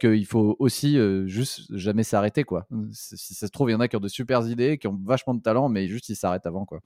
[0.00, 2.68] qu'il faut aussi juste jamais s'arrêter, quoi.
[2.92, 5.00] Si ça se trouve, il y en a qui ont de super idées, qui ont
[5.04, 6.78] vachement de talent, mais juste ils s'arrêtent avant, quoi.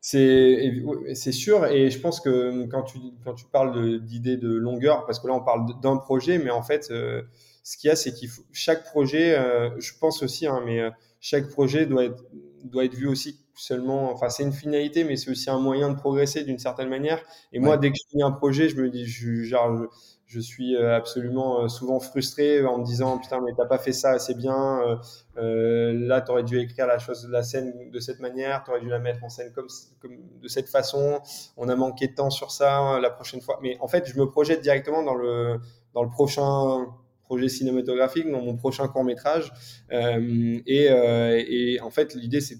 [0.00, 5.18] C'est sûr, et je pense que quand tu, quand tu parles d'idées de, longueur, parce
[5.18, 7.22] que là on parle d'un projet, mais en fait, euh,
[7.62, 10.90] ce qu'il y a, c'est faut chaque projet, euh, je pense aussi, hein, mais euh,
[11.20, 12.22] chaque projet doit être,
[12.64, 15.96] doit être vu aussi seulement, enfin c'est une finalité, mais c'est aussi un moyen de
[15.96, 17.22] progresser d'une certaine manière.
[17.52, 19.88] Et moi, dès que je finis un projet, je me dis, je, genre,
[20.26, 23.92] je suis euh, absolument euh, souvent frustré en me disant putain mais t'as pas fait
[23.92, 24.98] ça assez bien
[25.36, 28.98] euh, là t'aurais dû écrire la chose la scène de cette manière t'aurais dû la
[28.98, 29.68] mettre en scène comme,
[30.00, 31.20] comme de cette façon
[31.56, 34.26] on a manqué de temps sur ça la prochaine fois mais en fait je me
[34.26, 35.60] projette directement dans le
[35.92, 36.86] dans le prochain
[37.24, 39.52] projet cinématographique dans mon prochain court métrage
[39.92, 42.58] euh, et, et, en fait l'idée c'est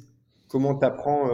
[0.55, 1.31] comment t'apprends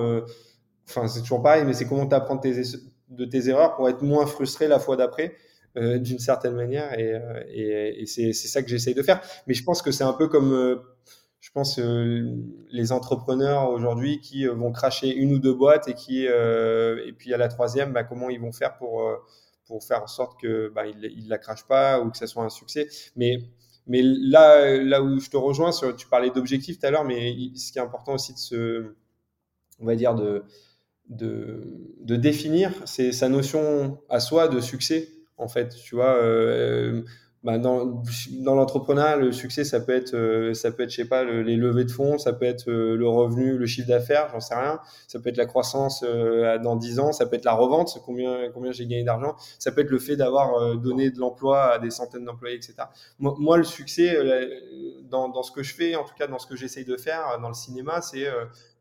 [0.89, 2.63] enfin c'est toujours pareil mais c'est comment t'apprends tes,
[3.11, 5.35] de tes erreurs pour être moins frustré la fois d'après
[5.77, 6.99] euh, d'une certaine manière.
[6.99, 9.21] Et, euh, et, et c'est ça que j'essaye de faire.
[9.47, 10.77] Mais je pense que c'est un peu comme, euh,
[11.41, 17.13] je pense, les entrepreneurs aujourd'hui qui vont cracher une ou deux boîtes et qui, et
[17.17, 19.03] puis à la troisième, bah, comment ils vont faire pour,
[19.65, 22.51] pour faire en sorte que bah, ils, la crachent pas ou que ça soit un
[22.51, 22.89] succès.
[23.17, 23.39] Mais
[23.87, 27.35] mais là, là où je te rejoins, sur, tu parlais d'objectifs tout à l'heure, mais
[27.57, 28.95] ce qui est important aussi de se,
[29.81, 30.45] on va dire, de,
[31.09, 35.75] de, définir, sa notion à soi de succès en fait.
[35.83, 37.03] Tu vois, euh,
[37.43, 38.03] bah dans,
[38.43, 41.57] dans l'entrepreneuriat, le succès, ça peut être, euh, ça peut être, je sais pas, les
[41.57, 44.79] levées de fonds, ça peut être euh, le revenu, le chiffre d'affaires, j'en sais rien.
[45.09, 48.51] Ça peut être la croissance euh, dans 10 ans, ça peut être la revente, combien,
[48.53, 49.37] combien j'ai gagné d'argent.
[49.59, 52.75] Ça peut être le fait d'avoir donné de l'emploi à des centaines d'employés, etc.
[53.19, 54.19] Moi, moi, le succès,
[55.09, 57.39] dans, dans, ce que je fais, en tout cas dans ce que j'essaye de faire
[57.41, 58.27] dans le cinéma, c'est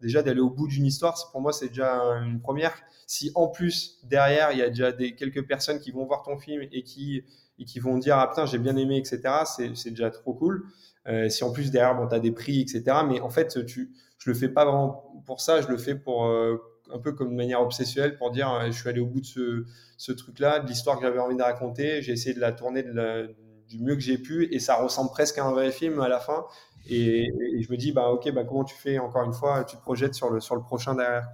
[0.02, 1.16] déjà d'aller au bout d'une histoire.
[1.32, 1.94] Pour moi, c'est déjà
[2.26, 2.74] une première.
[3.08, 6.38] Si en plus derrière, il y a déjà des quelques personnes qui vont voir ton
[6.38, 7.24] film et qui
[7.60, 9.44] et qui vont dire ah putain j'ai bien aimé etc
[9.76, 10.66] c'est déjà trop cool.
[11.08, 14.30] Euh, si en plus derrière bon t'as des prix etc mais en fait tu je
[14.30, 16.58] le fais pas vraiment pour ça je le fais pour euh,
[16.94, 19.66] un peu comme de manière obsessionnelle pour dire euh, je suis allé au bout de
[19.98, 22.84] ce, truc là de l'histoire que j'avais envie de raconter j'ai essayé de la tourner
[22.84, 26.20] du mieux que j'ai pu et ça ressemble presque à un vrai film à la
[26.20, 26.46] fin.
[26.90, 27.28] Et,
[27.62, 30.16] je me dis bah ok bah comment tu fais encore une fois tu te projettes
[30.16, 31.28] sur le sur le prochain derrière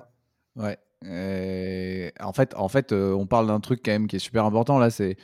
[0.57, 2.13] ouais.
[2.19, 4.89] En fait en fait on parle d'un truc quand même qui est super important là
[4.89, 5.17] c'est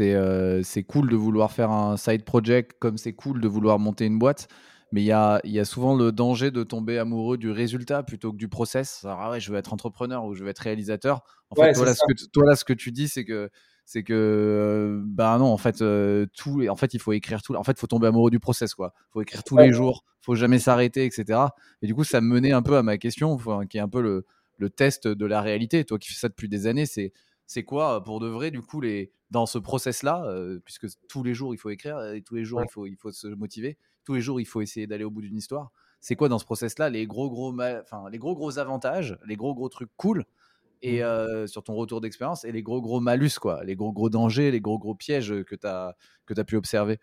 [0.00, 4.06] euh, c'est cool de vouloir faire un side project comme c'est cool de vouloir monter
[4.06, 4.48] une boîte.
[4.92, 8.32] Mais il y a, y a, souvent le danger de tomber amoureux du résultat plutôt
[8.32, 9.04] que du process.
[9.04, 11.22] ah ouais, je veux être entrepreneur ou je veux être réalisateur.
[11.50, 13.50] En fait, toi là, que, toi, là, ce que tu dis, c'est que
[13.84, 17.62] c'est que bah non en fait euh, tout en fait il faut écrire tout en
[17.62, 20.58] fait il faut tomber amoureux du process quoi faut écrire tous les jours faut jamais
[20.58, 21.38] s'arrêter etc
[21.82, 23.38] et du coup ça me menait un peu à ma question
[23.70, 24.26] qui est un peu le,
[24.58, 27.12] le test de la réalité toi qui fais ça depuis des années c'est
[27.46, 31.34] c'est quoi pour de vrai du coup les dans ce process-là, euh, puisque tous les
[31.34, 34.14] jours il faut écrire et tous les jours il, faut, il faut se motiver, tous
[34.14, 35.72] les jours il faut essayer d'aller au bout d'une histoire.
[36.00, 39.54] C'est quoi dans ce process-là les gros gros, enfin les gros gros avantages, les gros
[39.54, 40.24] gros trucs cool
[40.82, 41.02] et mmh.
[41.02, 44.50] euh, sur ton retour d'expérience et les gros gros malus quoi, les gros gros dangers,
[44.50, 47.00] les gros gros pièges que tu as que pu observer?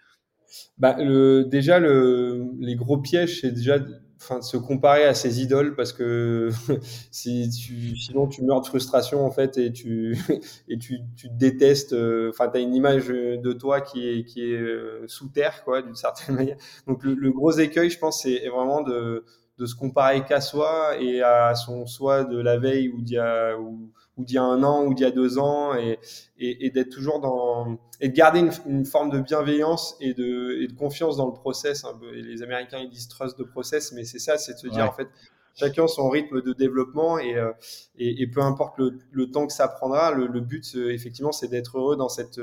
[0.77, 3.79] Bah le, déjà le, les gros pièges c'est déjà
[4.23, 6.49] enfin, de se comparer à ses idoles parce que
[7.11, 10.17] sinon tu meurs de frustration en fait et tu,
[10.69, 11.93] et tu, tu te détestes.
[11.93, 15.63] Euh, enfin, tu as une image de toi qui est, qui est euh, sous terre,
[15.63, 16.57] quoi, d'une certaine manière.
[16.87, 19.25] Donc, le, gros écueil, je pense, c'est vraiment de,
[19.57, 23.19] de se comparer qu'à soi et à son soi de la veille ou d'il y
[23.19, 25.99] a, ou, ou d'il y a un an ou d'il y a deux ans et,
[26.37, 30.61] et, et d'être toujours dans et de garder une, une, forme de bienveillance et de,
[30.61, 31.85] et de confiance dans le process.
[32.13, 34.85] Et les Américains ils disent trust de process, mais c'est ça, c'est de se dire
[34.85, 35.07] en fait
[35.55, 37.51] chacun son rythme de développement et, euh,
[37.97, 41.47] et, et peu importe le, le, temps que ça prendra, le, le but effectivement c'est
[41.47, 42.39] d'être heureux dans cette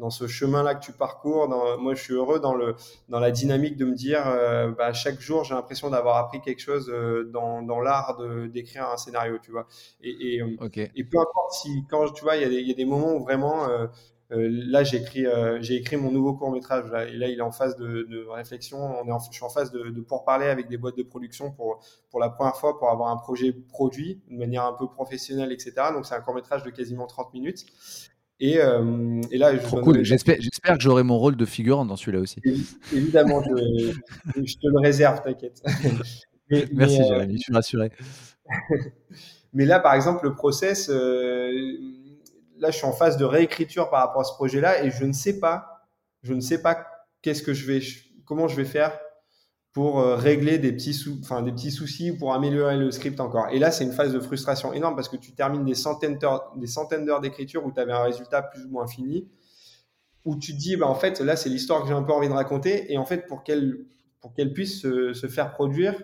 [0.00, 1.46] dans ce chemin-là que tu parcours.
[1.48, 2.74] Dans, moi, je suis heureux dans, le,
[3.08, 6.60] dans la dynamique de me dire, euh, bah, chaque jour, j'ai l'impression d'avoir appris quelque
[6.60, 9.68] chose euh, dans, dans l'art d'écrire un scénario, tu vois.
[10.02, 10.56] Et, et, euh,
[10.96, 13.68] et, peu importe si, quand tu vois, il y, y, a des moments où vraiment,
[14.30, 15.26] là, j'ai écrit,
[15.60, 18.26] j'ai écrit mon nouveau court métrage, là, et là, il est en phase de, de
[18.28, 18.78] réflexion.
[18.78, 21.50] On est en, je suis en phase de, de pourparler avec des boîtes de production
[21.50, 25.52] pour, pour la première fois, pour avoir un projet produit de manière un peu professionnelle,
[25.52, 25.74] etc.
[25.92, 27.66] Donc, c'est un court métrage de quasiment 30 minutes.
[28.40, 30.02] Et, euh, et là, cool.
[30.02, 32.40] J'espère, que j'aurai mon rôle de figurant dans celui-là aussi.
[32.92, 33.92] Évidemment, je,
[34.42, 35.62] je, te le réserve, t'inquiète.
[36.72, 37.92] Merci, euh, Jérémy, je suis rassuré.
[39.52, 41.50] mais là, par exemple, le process, euh,
[42.58, 45.12] là, je suis en phase de réécriture par rapport à ce projet-là et je ne
[45.12, 45.86] sais pas,
[46.22, 46.86] je ne sais pas
[47.20, 47.80] qu'est-ce que je vais,
[48.24, 48.98] comment je vais faire
[49.72, 53.48] pour euh, régler des petits, enfin, des petits soucis pour améliorer le script encore.
[53.52, 56.52] Et là, c'est une phase de frustration énorme parce que tu termines des centaines d'heures,
[56.56, 59.28] des centaines d'heures d'écriture où tu avais un résultat plus ou moins fini,
[60.24, 62.28] où tu te dis, bah, en fait, là, c'est l'histoire que j'ai un peu envie
[62.28, 62.92] de raconter.
[62.92, 63.86] Et en fait, pour qu'elle,
[64.20, 65.94] pour qu'elle puisse se, se, faire produire,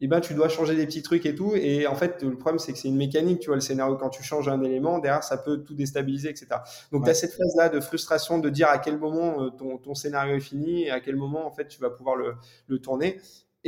[0.00, 1.54] eh ben, tu dois changer des petits trucs et tout.
[1.54, 4.10] Et en fait, le problème, c'est que c'est une mécanique, tu vois, le scénario, quand
[4.10, 6.48] tu changes un élément, derrière, ça peut tout déstabiliser, etc.
[6.92, 9.94] Donc, tu as cette phase-là de frustration de dire à quel moment euh, ton, ton,
[9.94, 12.34] scénario est fini et à quel moment, en fait, tu vas pouvoir le,
[12.68, 13.18] le tourner.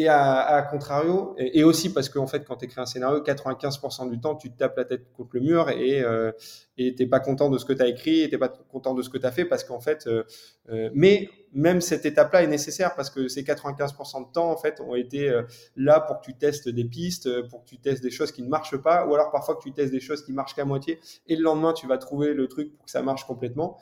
[0.01, 4.21] Et à, contrario, et, aussi parce qu'en fait, quand tu écris un scénario, 95% du
[4.21, 6.31] temps, tu te tapes la tête contre le mur et euh,
[6.77, 9.09] t'es pas content de ce que tu as écrit, et t'es pas content de ce
[9.09, 10.23] que tu as fait parce qu'en fait, euh,
[10.71, 14.81] euh, mais même cette étape-là est nécessaire parce que ces 95% de temps, en fait,
[14.81, 15.43] ont été euh,
[15.75, 18.49] là pour que tu testes des pistes, pour que tu testes des choses qui ne
[18.49, 21.35] marchent pas, ou alors parfois que tu testes des choses qui marchent qu'à moitié, et
[21.35, 23.79] le lendemain, tu vas trouver le truc pour que ça marche complètement.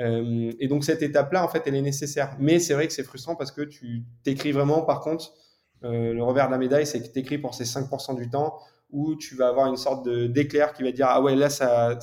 [0.00, 2.36] Et donc cette étape-là, en fait, elle est nécessaire.
[2.38, 5.34] Mais c'est vrai que c'est frustrant parce que tu t'écris vraiment, par contre,
[5.84, 8.58] euh, le revers de la médaille, c'est que tu écris pour ces 5% du temps
[8.90, 11.98] où tu vas avoir une sorte d'éclair qui va dire ah ouais là ça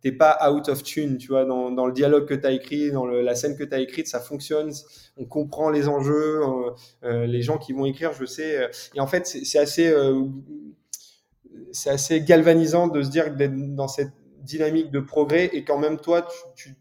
[0.00, 2.90] t'es pas out of tune tu vois dans, dans le dialogue que tu as écrit
[2.90, 4.72] dans la scène que tu as écrite ça fonctionne
[5.18, 6.70] on comprend les enjeux euh,
[7.04, 8.70] euh, les gens qui vont écrire je sais.
[8.94, 9.94] Et en fait c'est assez
[11.72, 15.98] c'est assez galvanisant de se dire d'être dans cette dynamique de progrès et qu'en même
[15.98, 16.76] toi tu,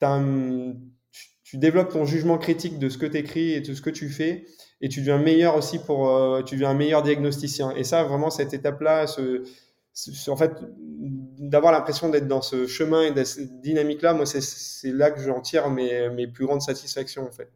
[0.00, 4.08] tu développes ton jugement critique de ce que tu écris et de ce que tu
[4.08, 4.46] fais
[4.80, 7.72] et tu deviens meilleur aussi pour, euh, tu deviens un meilleur diagnosticien.
[7.72, 9.42] Et ça, vraiment, cette étape-là, ce,
[10.30, 10.52] en fait,
[11.38, 15.68] d'avoir l'impression d'être dans ce chemin et cette dynamique-là, moi, c'est là que j'en tire
[15.70, 17.50] mes, mes plus grandes satisfactions, en fait,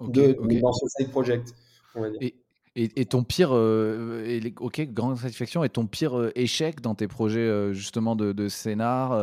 [0.00, 1.54] de, dans ce side project,
[1.94, 2.18] on va dire.
[2.76, 7.08] Et, et, ton pire, euh, ok, grande satisfaction, et ton pire euh, échec dans tes
[7.08, 9.20] projets euh, justement de, de scénar,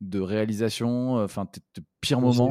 [0.00, 1.60] de réalisation, enfin tes,
[2.00, 2.50] pires moments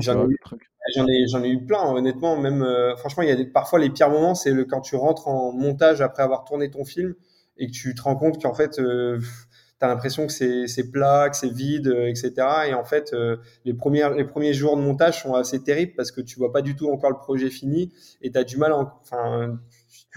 [0.95, 2.37] J'en ai, j'en ai, eu plein, honnêtement.
[2.37, 2.65] Même,
[2.97, 6.01] franchement, il y a parfois les pires moments, c'est le, quand tu rentres en montage
[6.01, 7.15] après avoir tourné ton film
[7.57, 8.81] et que tu te rends compte qu'en fait, tu
[9.81, 12.33] as l'impression que c'est plat, que c'est vide, etc.
[12.69, 13.15] Et en fait,
[13.65, 16.61] les, premières, les premiers jours de montage sont assez terribles parce que tu vois pas
[16.61, 19.59] du tout encore le projet fini et tu as du mal, enfin,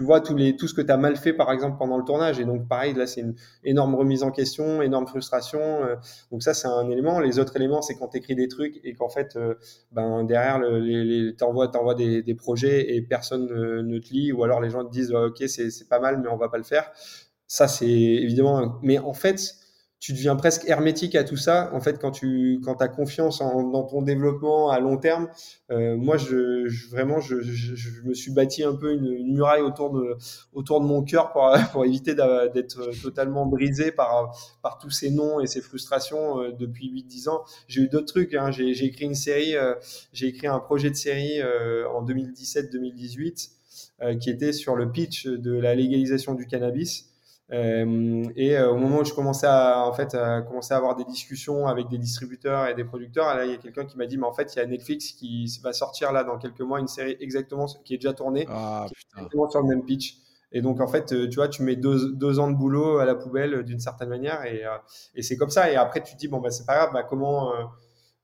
[0.01, 2.05] tu vois tous les, tout ce que tu as mal fait, par exemple, pendant le
[2.05, 2.41] tournage.
[2.41, 3.35] Et donc, pareil, là, c'est une
[3.65, 5.61] énorme remise en question, énorme frustration.
[5.61, 5.97] Euh.
[6.33, 7.21] donc, ça, c'est un élément.
[7.21, 9.57] Les autres éléments, c'est quand tu écris des trucs et qu'en fait, euh,
[9.93, 14.33] ben, derrière, le, les, t'envoies, t'envoies des, des, projets et personne ne, te lit.
[14.33, 16.65] Ou alors, les gens te disent, OK, c'est pas mal, mais on va pas le
[16.65, 16.91] faire.
[17.47, 18.79] Ça, c'est évidemment.
[18.81, 19.55] Mais en fait,
[20.01, 21.71] tu deviens presque hermétique à tout ça.
[21.75, 25.29] En fait, quand tu quand as confiance en, dans ton développement à long terme,
[25.71, 29.91] euh, moi, je, vraiment, je, je, me suis bâti un peu une, une, muraille autour
[29.91, 30.17] de
[30.55, 35.39] autour de mon cœur pour, pour éviter d'être totalement brisé par par tous ces noms
[35.41, 37.45] et ces frustrations euh, depuis 8-10 ans.
[37.69, 38.35] J'ai eu d'autres trucs.
[38.35, 38.51] Hein.
[38.51, 39.75] J'ai écrit une série, euh,
[40.15, 43.51] j'ai écrit un projet de série euh, en 2017-2018
[44.19, 47.10] qui était sur le pitch de la légalisation du cannabis.
[47.53, 50.95] Euh, et euh, au moment où je commençais à, en fait, à commencer à avoir
[50.95, 54.07] des discussions avec des distributeurs et des producteurs, là, il y a quelqu'un qui m'a
[54.07, 56.79] dit, mais en fait, il y a Netflix qui va sortir là dans quelques mois
[56.79, 58.87] une série exactement qui est déjà tournée, ah,
[59.17, 60.19] exactement sur le même pitch.
[60.53, 63.05] Et donc, en fait, euh, tu vois, tu mets deux, deux ans de boulot à
[63.05, 64.65] la poubelle d'une certaine manière et,
[65.15, 65.71] et c'est comme ça.
[65.71, 67.53] Et après, tu te dis, bon, bah, c'est pas grave, bah, comment,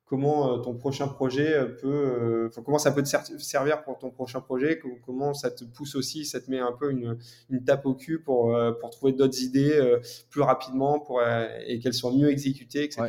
[0.07, 4.11] comment euh, ton prochain projet euh, peut, euh, comment ça peut te servir pour ton
[4.11, 7.19] prochain projet, comment ça te pousse aussi, ça te met un peu une,
[7.51, 9.99] une tape au cul pour, pour trouver d'autres idées
[10.31, 11.21] plus rapidement pour,
[11.67, 13.09] et qu'elles soient mieux exécutées, etc.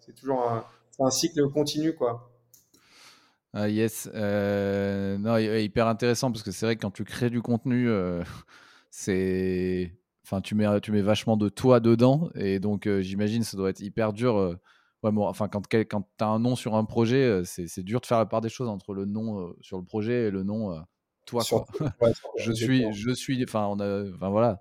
[0.00, 0.64] c'est toujours un,
[0.98, 2.30] un, cycle continu, quoi.
[3.54, 7.88] Ah, yes, non, hyper intéressant parce que c'est vrai que quand tu crées du contenu,
[8.90, 9.92] c'est,
[10.24, 13.80] enfin, tu mets, tu mets vachement de toi dedans et donc j'imagine ça doit être
[13.80, 14.58] hyper dur
[15.02, 18.18] enfin, quand, quand tu as un nom sur un projet, euh, c'est dur de faire
[18.18, 20.80] la part des choses entre le nom euh, sur le projet et le nom euh,
[21.24, 21.42] toi.
[21.48, 21.66] Quoi.
[22.38, 24.60] je suis, je suis, enfin, on a, enfin voilà,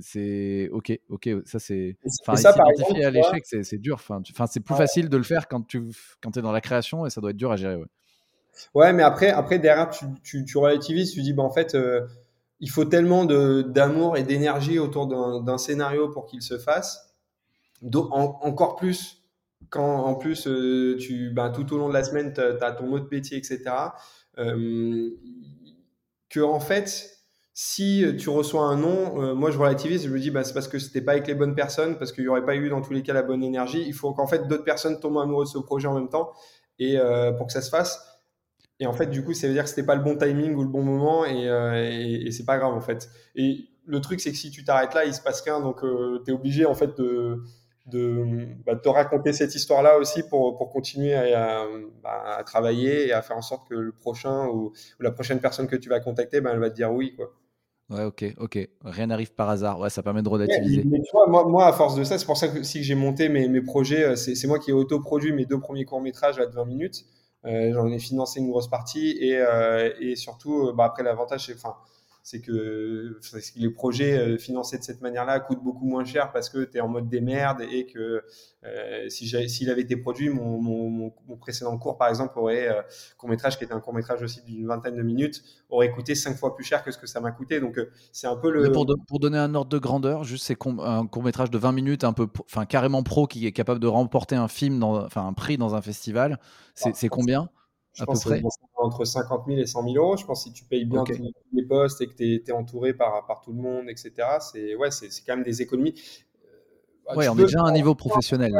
[0.00, 3.96] c'est ok, ok, ça c'est, enfin, s'identifier à l'échec, c'est dur.
[3.96, 5.82] Enfin, c'est plus facile de le faire quand tu
[6.22, 7.76] quand es dans la création et ça doit être dur à gérer.
[7.76, 7.86] Ouais,
[8.74, 11.76] ouais mais après, après derrière, tu, tu, tu relativises, tu dis, bah, en fait,
[12.60, 15.06] il faut tellement d'amour et d'énergie autour
[15.42, 17.14] d'un scénario pour qu'il se fasse.
[17.92, 19.15] encore plus
[19.70, 22.90] quand en plus euh, tu ben, tout au long de la semaine tu as, ton
[22.90, 23.64] de métier etc
[24.38, 25.10] euh,
[26.28, 27.10] que en fait
[27.54, 30.68] si tu reçois un nom euh, moi je relativise je me dis bah, c'est parce
[30.68, 32.92] que c'était pas avec les bonnes personnes parce qu'il y aurait pas eu dans tous
[32.92, 33.82] les cas la bonne énergie.
[33.86, 36.32] Il faut qu'en fait d'autres personnes tombent amoureuses de ce projet en même temps
[36.78, 36.98] et
[37.38, 38.20] pour que ça se fasse.
[38.78, 40.62] Et en fait du coup ça veut dire que c'était pas le bon timing ou
[40.62, 43.08] le bon moment et, et, et c'est pas grave en fait.
[43.36, 46.30] Et le truc c'est que si tu t'arrêtes là il se passe rien donc tu
[46.30, 47.42] es obligé en fait de
[47.86, 51.64] de, bah, te raconter cette histoire-là aussi pour, pour continuer à,
[52.02, 55.66] bah, à, travailler et à faire en sorte que le prochain ou, la prochaine personne
[55.66, 57.14] que tu vas contacter, bah, elle va te dire oui.
[57.14, 57.32] Quoi.
[57.88, 58.68] Ouais, ok, ok.
[58.84, 59.78] Rien n'arrive par hasard.
[59.78, 60.82] Ouais, ça permet de relativiser.
[60.84, 62.96] mais tu vois, moi, moi, à force de ça, c'est pour ça que si j'ai
[62.96, 66.46] monté mes, mes projets, euh, c'est moi qui ai autoproduit mes deux premiers courts-métrages à
[66.46, 67.04] 20 minutes.
[67.44, 71.54] Euh, J'en ai financé une grosse partie et, euh, et surtout, bah, après, l'avantage, c'est.
[71.54, 71.76] Enfin,
[72.26, 73.20] c'est que,
[73.54, 76.80] les projets euh, financés de cette manière-là coûtent beaucoup moins cher parce que tu es
[76.80, 78.24] en mode démerde et que
[78.64, 82.82] euh, si s'il avait été produit, mon, mon, mon, précédent cours, par exemple, aurait, euh,
[83.16, 86.64] court-métrage qui était un court-métrage aussi d'une vingtaine de minutes, aurait coûté cinq fois plus
[86.64, 87.60] cher que ce que ça m'a coûté.
[87.60, 87.78] Donc,
[88.10, 88.72] c'est un peu le.
[88.72, 92.12] Pour, pour, donner un ordre de grandeur, juste c'est un court-métrage de 20 minutes, un
[92.12, 95.58] peu, enfin, carrément pro, qui est capable de remporter un film, dans, enfin, un prix
[95.58, 96.40] dans un festival.
[96.74, 97.48] C'est ah, combien?
[97.96, 98.42] Je pense que c'est
[98.76, 100.16] entre 50 000 et 100 000 euros.
[100.16, 101.02] Je pense que si tu payes bien
[101.52, 104.90] les postes et que tu es, entouré par, par tout le monde, etc., c'est ouais,
[105.26, 105.94] quand même des économies.
[107.08, 108.52] Euh, ouais, on est déjà à un niveau professionnel.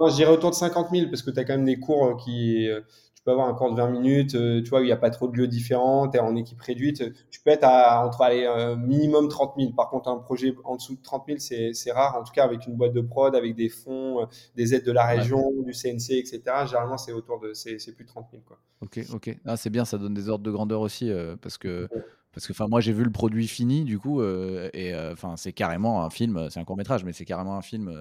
[0.00, 2.68] je dirais autour de 50 000 parce que tu as quand même des cours qui,
[2.68, 2.82] euh,
[3.22, 5.10] tu peux avoir un cours de 20 minutes, euh, tu vois, il n'y a pas
[5.10, 8.44] trop de lieux différents, tu es en équipe réduite, tu peux être à, entre aller,
[8.44, 9.72] euh, minimum 30 000.
[9.74, 12.66] Par contre, un projet en dessous de 30 000, c'est rare, en tout cas avec
[12.66, 16.18] une boîte de prod, avec des fonds, euh, des aides de la région, du CNC,
[16.18, 16.40] etc.
[16.66, 18.42] Généralement, c'est autour de, c'est plus de 30 000.
[18.44, 18.58] Quoi.
[18.80, 19.38] Ok, ok.
[19.44, 21.88] Ah, c'est bien, ça donne des ordres de grandeur aussi, parce que...
[22.34, 26.08] Parce que moi j'ai vu le produit fini du coup et enfin c'est carrément un
[26.08, 27.94] film, c'est un court métrage mais c'est carrément un film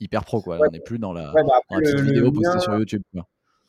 [0.00, 0.58] hyper pro quoi.
[0.66, 3.02] On n'est plus dans la, bah, petite vidéo postée sur YouTube.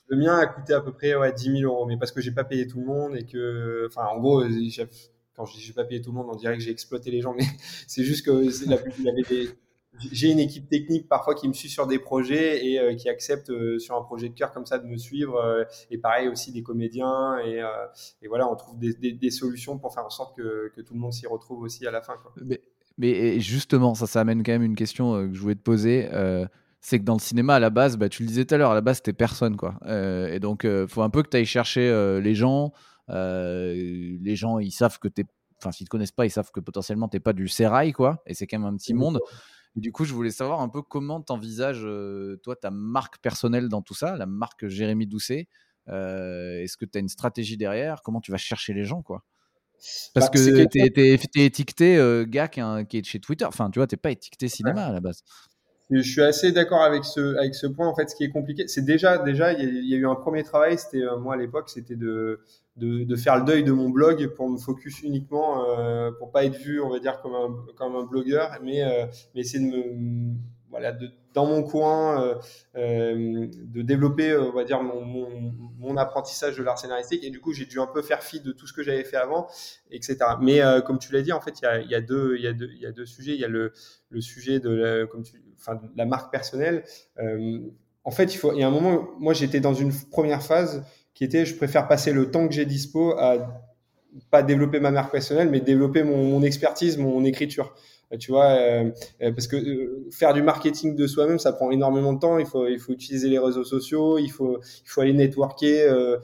[0.08, 2.32] Le mien a coûté à peu près ouais, 10 000 euros, mais parce que j'ai
[2.32, 4.44] pas payé tout le monde et que, enfin, en gros,
[5.36, 7.22] quand je dis j'ai pas payé tout le monde, on dirait que j'ai exploité les
[7.22, 7.46] gens, mais
[7.88, 8.50] c'est juste que
[10.12, 13.50] j'ai une équipe technique parfois qui me suit sur des projets et euh, qui accepte
[13.50, 15.38] euh, sur un projet de cœur comme ça de me suivre.
[15.38, 17.38] Euh, et pareil aussi des comédiens.
[17.40, 21.28] Et, voilà, on trouve des, solutions pour faire en sorte que, tout le monde s'y
[21.28, 22.16] retrouve aussi à la fin.
[22.44, 22.62] Mais,
[22.98, 26.10] mais, justement, ça, ça amène quand même une question que je voulais te poser.
[26.86, 28.72] C'est que dans le cinéma, à la base, bah, tu le disais tout à l'heure,
[28.72, 29.58] à la base, c'était personne.
[29.58, 29.80] Quoi.
[29.88, 32.74] et donc, il faut un peu que tu ailles chercher les gens.
[33.10, 35.26] les gens, ils savent que tu
[35.60, 38.22] Enfin, s'ils te connaissent pas, ils savent que potentiellement tu n'es pas du sérail, quoi.
[38.26, 39.22] Et c'est quand même un petit monde
[39.76, 41.88] du coup, je voulais savoir un peu comment tu envisages,
[42.44, 45.48] toi, ta marque personnelle dans tout ça, la marque Jérémy Doucet.
[45.88, 48.02] Est-ce que tu as une stratégie derrière?
[48.04, 49.24] Comment tu vas chercher les gens, quoi?
[50.14, 53.46] Parce bah, que tu es, étiqueté gars qui, est chez Twitter.
[53.46, 55.24] Enfin, tu vois, tu pas étiqueté cinéma à la base.
[56.02, 57.88] Je suis assez d'accord avec ce, avec ce point.
[57.88, 60.44] En fait, ce qui est compliqué, c'est déjà, déjà, il y, a eu un premier
[60.44, 60.78] travail.
[60.78, 62.40] C'était moi à l'époque, c'était de,
[62.78, 66.58] de, faire le deuil de mon blog pour me focus uniquement, euh, pour pas être
[66.58, 70.34] vu, on va dire, comme un, comme un blogueur, mais, euh, mais essayer de me,
[70.74, 70.92] voilà,
[71.36, 72.36] dans mon coin, euh,
[72.76, 75.06] euh de développer, euh, on va dire, mon,
[75.78, 77.24] mon, apprentissage de l'art scénaristique.
[77.24, 79.18] Et du coup, j'ai dû un peu faire fi de tout ce que j'avais fait
[79.18, 79.48] avant,
[79.92, 80.18] etc.
[80.42, 82.92] Mais euh, comme tu l'as dit, en fait, il y a, deux, y, y a
[82.92, 83.34] deux sujets.
[83.36, 83.72] Il y a le,
[84.10, 85.24] le sujet de la, comme
[85.66, 86.84] enfin, la marque personnelle.
[88.04, 90.84] en fait, il faut, il y a un moment, moi, j'étais dans une première phase
[91.14, 93.62] qui était je préfère passer le temps que j'ai dispo à
[94.30, 97.74] pas développer ma marque personnelle, mais développer mon, mon expertise, mon écriture.
[98.14, 98.92] Euh, tu vois, euh,
[99.22, 102.38] euh, parce que faire du marketing de soi-même, ça prend énormément de temps.
[102.38, 106.20] Il faut, il faut utiliser les réseaux sociaux, il faut, il faut aller networker.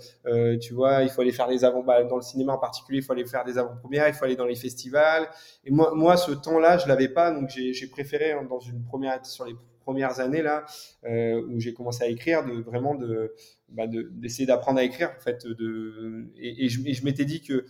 [0.62, 3.04] Tu vois, il faut aller faire des avant, bah, dans le cinéma en particulier, il
[3.04, 5.28] faut aller faire des avant-premières, il faut aller dans les festivals.
[5.66, 9.26] Et moi, moi, ce temps-là, je l'avais pas, donc j'ai préféré hein, dans une première
[9.26, 10.66] sur les premières années là
[11.48, 13.34] où j'ai commencé à écrire, de vraiment de
[13.70, 17.66] bah, d'essayer d'apprendre à écrire en fait de et, je m'étais dit que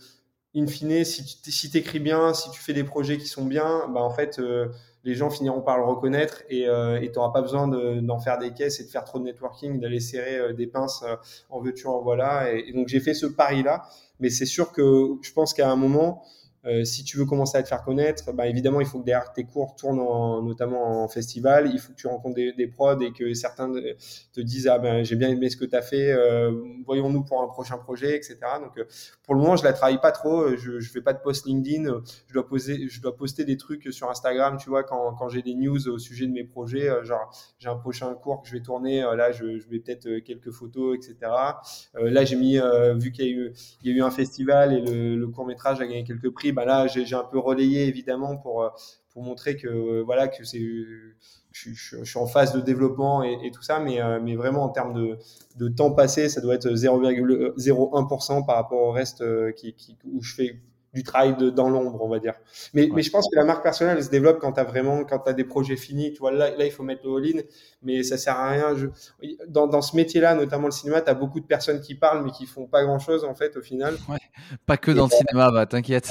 [0.54, 3.88] in fine si tu si écris bien si tu fais des projets qui sont bien
[3.88, 4.68] bah en fait euh,
[5.04, 8.52] les gens finiront par le reconnaître et euh, tu n'auras pas besoin d'en faire des
[8.52, 11.16] caisses et de faire trop de networking, d'aller serrer euh, des pinces euh,
[11.48, 12.52] en veux-tu, en voilà.
[12.52, 13.84] Et, et donc j'ai fait ce pari-là,
[14.18, 16.22] mais c'est sûr que je pense qu'à un moment,
[16.66, 19.32] euh, si tu veux commencer à te faire connaître, bah, évidemment, il faut que derrière
[19.32, 21.70] tes cours tournent en, notamment en festival.
[21.72, 23.72] Il faut que tu rencontres des, des prods et que certains
[24.32, 26.52] te disent ah ben j'ai bien aimé ce que tu as fait, euh,
[26.84, 28.38] voyons-nous pour un prochain projet, etc.
[28.62, 28.84] Donc euh,
[29.22, 30.56] pour le moment, je la travaille pas trop.
[30.56, 32.00] Je, je fais pas de post LinkedIn.
[32.26, 35.42] Je dois poser, je dois poster des trucs sur Instagram, tu vois, quand, quand j'ai
[35.42, 36.90] des news au sujet de mes projets.
[36.90, 39.00] Euh, genre j'ai un prochain cours que je vais tourner.
[39.00, 41.16] là, je, je vais peut-être quelques photos, etc.
[41.94, 42.58] là, j'ai mis
[42.96, 43.26] vu qu'il
[43.82, 46.49] y y a eu un festival et le, le court métrage a gagné quelques prix
[46.52, 48.68] bah là, j'ai un peu relayé évidemment pour, euh,
[49.10, 51.10] pour montrer que euh, voilà que c'est je,
[51.52, 54.94] je, suis en phase de développement et, tout ça, mais, euh, mais vraiment en termes
[55.56, 59.24] de, temps passé, ça doit être 0,01% par rapport au reste
[59.54, 59.74] qui,
[60.04, 60.60] où je fais
[60.92, 62.34] du travail de, dans l'ombre, on va dire.
[62.74, 65.04] Mais, mais je pense que la marque personnelle, elle se développe quand tu as vraiment,
[65.04, 66.12] quand tu as des projets finis.
[66.12, 67.42] Tu vois, là, là il faut mettre le all-in,
[67.82, 68.76] mais ça sert à rien.
[68.76, 68.86] Je,
[69.48, 72.32] dans, dans ce métier-là, notamment le cinéma, tu as beaucoup de personnes qui parlent, mais
[72.32, 73.94] qui font pas grand-chose, en fait, au final.
[74.08, 74.18] Ouais,
[74.66, 76.10] pas que dans le cinéma, bah, t'inquiète.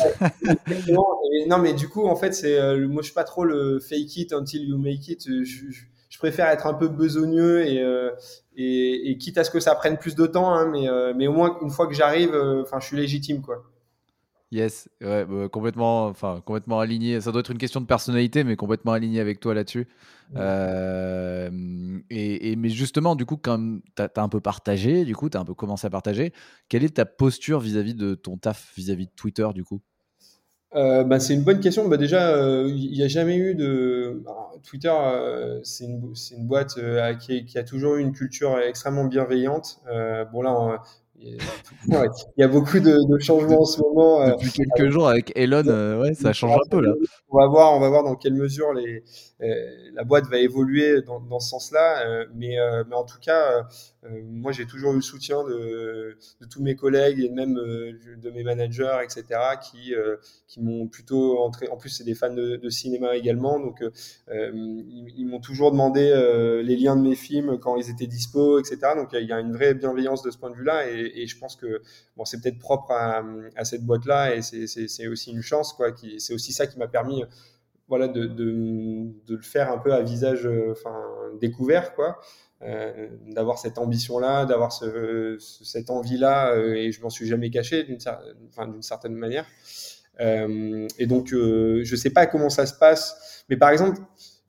[1.47, 4.17] non, mais du coup, en fait, c'est, euh, moi, je suis pas trop le fake
[4.17, 5.27] it until you make it.
[5.27, 8.11] Je, je, je préfère être un peu besogneux et, euh,
[8.55, 11.27] et, et, quitte à ce que ça prenne plus de temps, hein, mais, euh, mais
[11.27, 13.63] au moins, une fois que j'arrive, euh, enfin, je suis légitime, quoi.
[14.51, 17.21] Yes, ouais, bah, complètement, enfin, complètement aligné.
[17.21, 19.87] Ça doit être une question de personnalité, mais complètement aligné avec toi là-dessus.
[20.35, 25.37] Euh, et, mais justement, du coup, quand tu as, un peu partagé, du coup, tu
[25.37, 26.33] as un peu commencé à partager,
[26.67, 29.81] quelle est ta posture vis-à-vis de ton taf, vis-à-vis de Twitter, du coup?
[30.75, 31.87] Euh, bah, c'est une bonne question.
[31.87, 34.23] Bah, déjà, euh, il n'y a jamais eu de.
[34.63, 34.93] Twitter,
[35.63, 36.79] c'est une, une, boîte
[37.19, 39.79] qui, qui, a toujours eu une culture extrêmement bienveillante.
[40.31, 40.81] bon, là,
[41.87, 44.25] il y a beaucoup de, de changements en ce moment.
[44.27, 46.93] Depuis quelques jours avec Elon, ouais, ça change un peu là.
[47.29, 49.01] On va voir, on va voir dans quelle mesure les, euh,
[49.39, 52.05] la boîte va évoluer dans, ce sens-là.
[52.05, 53.67] Euh, mais, euh, mais en tout cas,
[54.03, 56.17] moi, j'ai toujours eu le soutien de,
[56.49, 59.25] tous mes collègues et même de mes managers, etc.,
[59.61, 59.93] qui,
[60.61, 61.67] m'ont plutôt entré.
[61.69, 63.83] En plus, c'est des fans de, cinéma également, donc
[64.29, 66.13] ils, m'ont toujours demandé
[66.63, 68.77] les liens de mes films quand ils étaient dispo, etc.
[68.95, 71.55] Donc il y a une vraie bienveillance de ce point de vue-là, et, je pense
[71.55, 71.81] que
[72.15, 73.23] bon, c'est peut-être propre à,
[73.55, 75.75] à cette boîte-là, et c'est aussi une chance.
[76.17, 77.23] C'est aussi ça qui m'a permis
[77.89, 80.95] voilà, de, de, de, le faire un peu à visage euh, enfin,
[81.41, 82.19] découvert, quoi.
[82.61, 87.83] Euh, d'avoir cette ambition-là, d'avoir ce, cette envie-là, euh, et je m'en suis jamais caché
[87.83, 88.01] d'une
[88.81, 89.45] certaine manière.
[90.19, 93.97] Euh, et donc, je sais pas comment ça se passe, mais par exemple,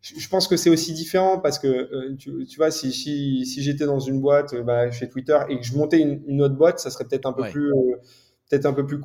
[0.02, 3.84] je pense que c'est aussi différent parce que tu, tu, vois, si, si, si j'étais
[3.86, 6.90] dans une boîte bah, chez Twitter et que je montais une, une autre boîte, ça
[6.90, 7.50] serait peut-être un peu ouais.
[7.52, 7.70] plus,
[8.50, 8.98] peut-être un peu plus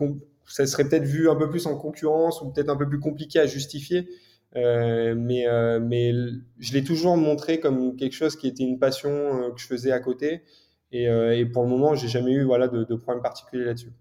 [0.47, 3.39] ça serait peut-être vu un peu plus en concurrence ou peut-être un peu plus compliqué
[3.39, 4.07] à justifier.
[4.53, 5.45] mais,
[5.81, 6.13] mais
[6.59, 9.99] je l'ai toujours montré comme quelque chose qui était une passion que je faisais à
[9.99, 10.43] côté.
[10.91, 13.91] Et, pour le moment, j'ai jamais eu voilà, de, de problème particulier là-dessus.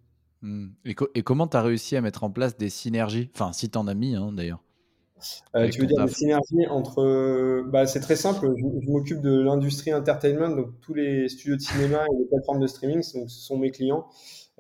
[0.45, 0.67] Mmh.
[0.85, 3.31] Et, comment tu as réussi à mettre en place des synergies?
[3.35, 4.63] Enfin, si tu en as mis hein, d'ailleurs.
[5.57, 7.63] Euh, tu veux dire des synergies entre.
[7.71, 8.53] Bah, c'est très simple.
[8.55, 12.67] Je, m'occupe de l'industrie entertainment, donc tous les studios de cinéma et les plateformes de
[12.67, 14.07] streaming, donc ce sont mes clients.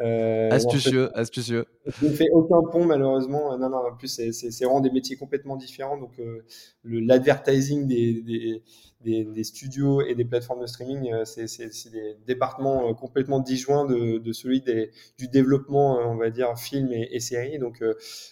[0.00, 1.66] Euh, astucieux, astucieux.
[1.86, 3.56] Je ne fais aucun pont malheureusement.
[3.56, 5.96] Non, non, en plus c'est vraiment des métiers complètement différents.
[5.96, 6.44] Donc euh,
[6.82, 8.60] l'advertising des,
[9.02, 13.84] des, des, studios et des plateformes de streaming, euh, c'est des départements euh, complètement disjoints
[13.84, 17.60] de, de celui des, du développement, on va dire, film et, et série.
[17.60, 17.80] Donc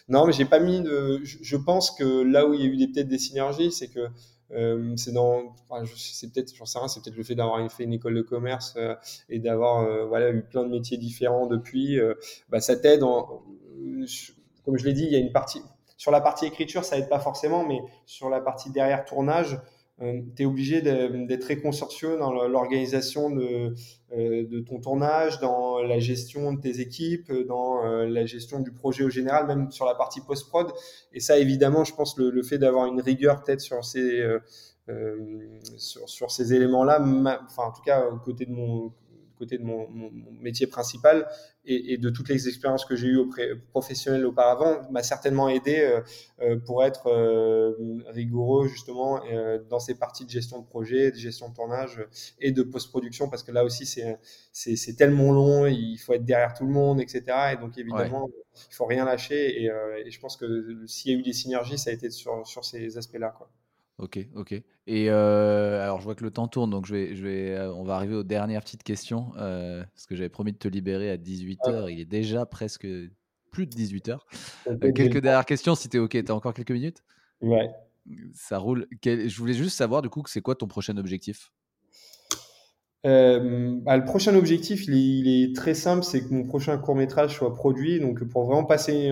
[0.08, 1.20] non, mais j'ai pas mis de.
[1.22, 4.08] Je, je, pense que là où il y a eu peut-être des synergies, c'est que
[4.52, 7.84] euh, c'est dans, enfin, c'est peut-être, j'en sais rien, c'est peut-être le fait d'avoir fait
[7.84, 8.94] une école de commerce euh,
[9.28, 11.98] et d'avoir euh, voilà eu plein de métiers différents depuis.
[12.50, 13.02] bah, ça t'aide.
[13.02, 13.42] En,
[14.64, 15.62] comme je l'ai dit, il y a une partie
[16.02, 19.58] sur la partie écriture, ça aide pas forcément, mais sur la partie derrière tournage, euh,
[20.36, 23.74] tu es obligé d'être très consciencieux dans l'organisation de,
[24.12, 28.72] euh, de, ton tournage, dans la gestion de tes équipes, dans euh, la gestion du
[28.72, 30.72] projet au général, même sur la partie post-prod.
[31.12, 34.22] Et ça, évidemment, je pense le, le fait d'avoir une rigueur peut-être sur ces,
[35.76, 37.00] sur, ces éléments-là,
[37.46, 38.92] enfin en tout cas côté de mon
[39.42, 39.88] côté de mon,
[40.40, 41.26] métier principal
[41.64, 46.00] et, de toutes les expériences que j'ai eues auprès, professionnelles auparavant, m'a certainement aidé euh,
[46.42, 47.74] euh, pour être euh,
[48.06, 49.20] rigoureux justement
[49.68, 52.04] dans ces parties de gestion de projet, de gestion de tournage
[52.40, 53.84] et de post-production parce que là aussi
[54.52, 57.22] c'est tellement long, il faut être derrière tout le monde, etc.
[57.54, 58.28] Et donc évidemment
[58.70, 59.70] il faut rien lâcher et,
[60.04, 60.46] et je pense que
[60.86, 63.34] s'il y a eu des synergies, ça a été sur, sur ces aspects-là.
[63.36, 63.50] Quoi.
[64.02, 64.52] Ok, ok.
[64.88, 67.72] Et euh, alors, je vois que le temps tourne, donc je vais, je vais, euh,
[67.72, 71.08] on va arriver aux dernières petites questions, euh, parce que j'avais promis de te libérer
[71.08, 71.88] à 18h.
[71.88, 72.84] Il est déjà presque
[73.52, 74.18] plus de 18h.
[74.80, 76.10] quelques dernières questions, si tu es ok.
[76.10, 77.04] Tu as encore quelques minutes?
[77.42, 77.70] Ouais.
[78.34, 78.88] Ça roule.
[79.04, 81.52] Je voulais juste savoir, du coup, c'est quoi ton prochain objectif?
[83.04, 87.52] Bah, le prochain objectif, il est, très simple, c'est que mon prochain court métrage soit
[87.54, 88.00] produit.
[88.00, 89.10] Donc, pour vraiment passer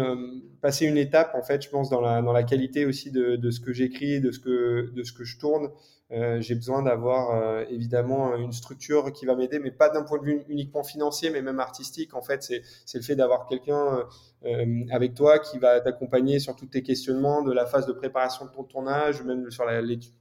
[0.60, 4.20] passer une étape, en fait, je pense, dans la, qualité aussi de, ce que j'écris,
[4.20, 5.70] de, ce que, je tourne.
[6.12, 10.18] Euh, j'ai besoin d'avoir euh, évidemment une structure qui va m'aider, mais pas d'un point
[10.18, 12.14] de vue uniquement financier, mais même artistique.
[12.14, 14.04] En fait, c'est le fait d'avoir quelqu'un
[14.44, 18.44] euh, avec toi qui va t'accompagner sur tous tes questionnements de la phase de préparation
[18.46, 20.12] de ton tournage, même sur l'étude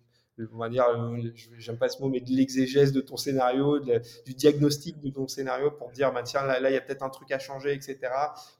[0.53, 1.17] on va dire, euh,
[1.57, 5.71] j'aime pas ce mot, mais de l'exégèse de ton scénario, du diagnostic de ton scénario
[5.71, 7.97] pour dire, bah, tiens, là, il y a peut-être un truc à changer, etc.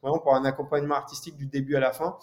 [0.02, 2.18] Vraiment pour un accompagnement artistique du début à la fin.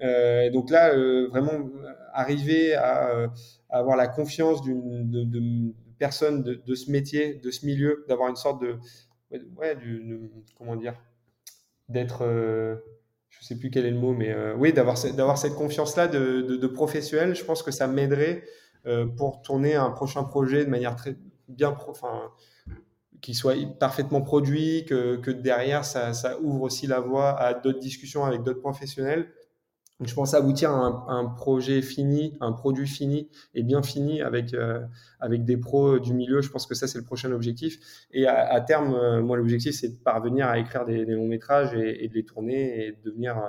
[0.00, 1.68] Euh, donc là, euh, vraiment
[2.12, 3.30] arriver à,
[3.70, 8.78] avoir la confiance d'une personne de, ce métier, de ce milieu, d'avoir une sorte de,
[10.56, 10.94] comment dire,
[11.88, 12.24] d'être,
[13.28, 16.66] je sais plus quel est le mot, mais oui, d'avoir d'avoir cette confiance là de,
[16.66, 17.34] professionnel.
[17.34, 18.46] Je pense que ça m'aiderait euh,
[19.16, 21.16] pour tourner un prochain projet de manière très
[21.48, 22.30] bien, enfin,
[23.20, 27.80] qui soit parfaitement produit, que, que derrière ça, ça, ouvre aussi la voie à d'autres
[27.80, 29.28] discussions avec d'autres professionnels.
[29.98, 34.22] Donc, je pense aboutir à un, un, projet fini, un produit fini et bien fini
[34.22, 34.80] avec euh,
[35.18, 36.40] avec des pros du milieu.
[36.40, 37.80] Je pense que ça c'est le prochain objectif.
[38.12, 41.74] Et à, à terme, euh, moi l'objectif c'est de parvenir à écrire des, longs métrages
[41.74, 43.42] et, de les tourner et de devenir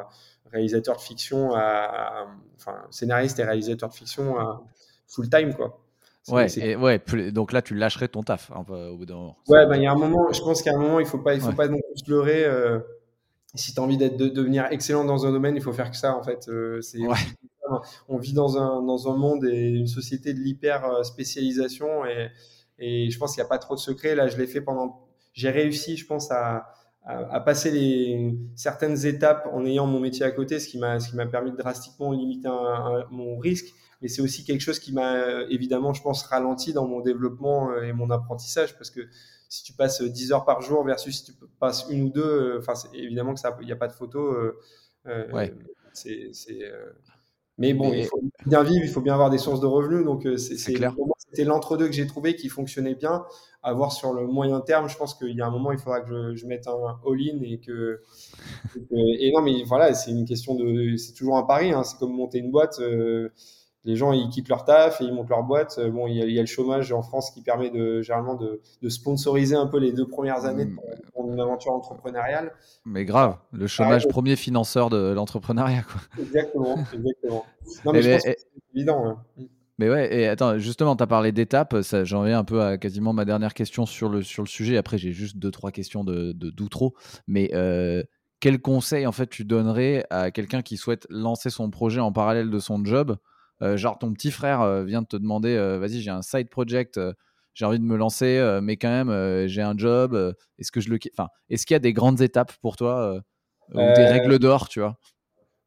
[0.51, 2.25] réalisateur de fiction, à,
[2.55, 4.63] enfin scénariste et réalisateur de fiction à,
[5.09, 5.81] full time quoi.
[6.27, 7.01] Ouais, et ouais,
[7.31, 9.37] donc là tu lâcherais ton taf hein, au bout d'un moment.
[9.47, 11.33] Ouais, ben il y a un moment, je pense qu'à un moment il faut pas,
[11.33, 12.45] il faut pas non plus se leurrer.
[12.45, 12.79] Euh,
[13.55, 15.97] si tu as envie d'être de, devenir excellent dans un domaine, il faut faire que
[15.97, 16.47] ça en fait.
[16.49, 16.99] Euh, c'est
[18.07, 22.29] on vit dans un dans un monde et une société de l'hyper euh, spécialisation et
[22.77, 24.15] et je pense qu'il n'y a pas trop de secrets.
[24.15, 26.73] Là, je l'ai fait pendant, j'ai réussi, je pense à
[27.05, 31.09] à, passer les, certaines étapes en ayant mon métier à côté, ce qui m'a ce
[31.09, 32.49] qui m'a permis de drastiquement limiter
[33.09, 37.01] mon risque mais c'est aussi quelque chose qui m'a évidemment, je pense, ralenti dans mon
[37.01, 39.01] développement euh, et mon apprentissage parce que
[39.49, 42.59] si tu passes 10 heures par jour versus si tu passes une ou deux, euh,
[42.59, 44.19] enfin, évidemment que ça, il n'y a pas de photo.
[44.19, 45.53] Euh, ouais.
[45.93, 46.31] C'est,
[47.57, 50.05] mais bon, il faut bien vivre, il faut bien avoir des sources de revenus.
[50.05, 53.25] Donc, c'est, c'était l'entre-deux que j'ai trouvé qui fonctionnait bien.
[53.61, 55.99] À voir sur le moyen terme, je pense qu'il y a un moment, il faudra
[55.99, 58.01] que je, mette un all-in et que,
[58.91, 61.73] et, non, mais voilà, c'est une question de, c'est toujours un pari.
[61.73, 62.79] Hein, c'est comme monter une boîte
[63.89, 65.77] les gens ils quittent leur taf et ils montent leur boîte.
[65.79, 69.55] Euh, bon, il y, a, le chômage en France qui permet de généralement de, sponsoriser
[69.55, 70.75] un peu les deux premières années de
[71.31, 72.53] une aventure entrepreneuriale.
[72.85, 76.01] Mais grave, le chômage premier financeur de l'entrepreneuriat quoi.
[76.19, 77.45] Exactement, exactement.
[77.85, 78.37] Non mais, je pense que c'est
[78.75, 79.05] évident.
[79.05, 79.17] Hein.
[79.37, 79.43] Mmh.
[79.79, 81.73] Mais ouais, et attends, justement, tu as parlé d'étapes.
[82.03, 84.75] J'en viens un peu à quasiment ma dernière question sur le, sur le sujet.
[84.75, 86.95] Après, j'ai juste deux, trois questions de d'outro.
[87.27, 88.03] Mais euh,
[88.41, 92.49] quel conseil en fait tu donnerais à quelqu'un qui souhaite lancer son projet en parallèle
[92.49, 93.17] de son job
[93.61, 96.99] Genre ton petit frère vient de te demander, vas-y j'ai un side project,
[97.53, 100.15] j'ai envie de me lancer, mais quand même j'ai un job.
[100.57, 103.21] est-ce que je le, enfin, est-ce qu'il y a des grandes étapes pour toi
[103.73, 104.97] ou des règles d'or, tu vois?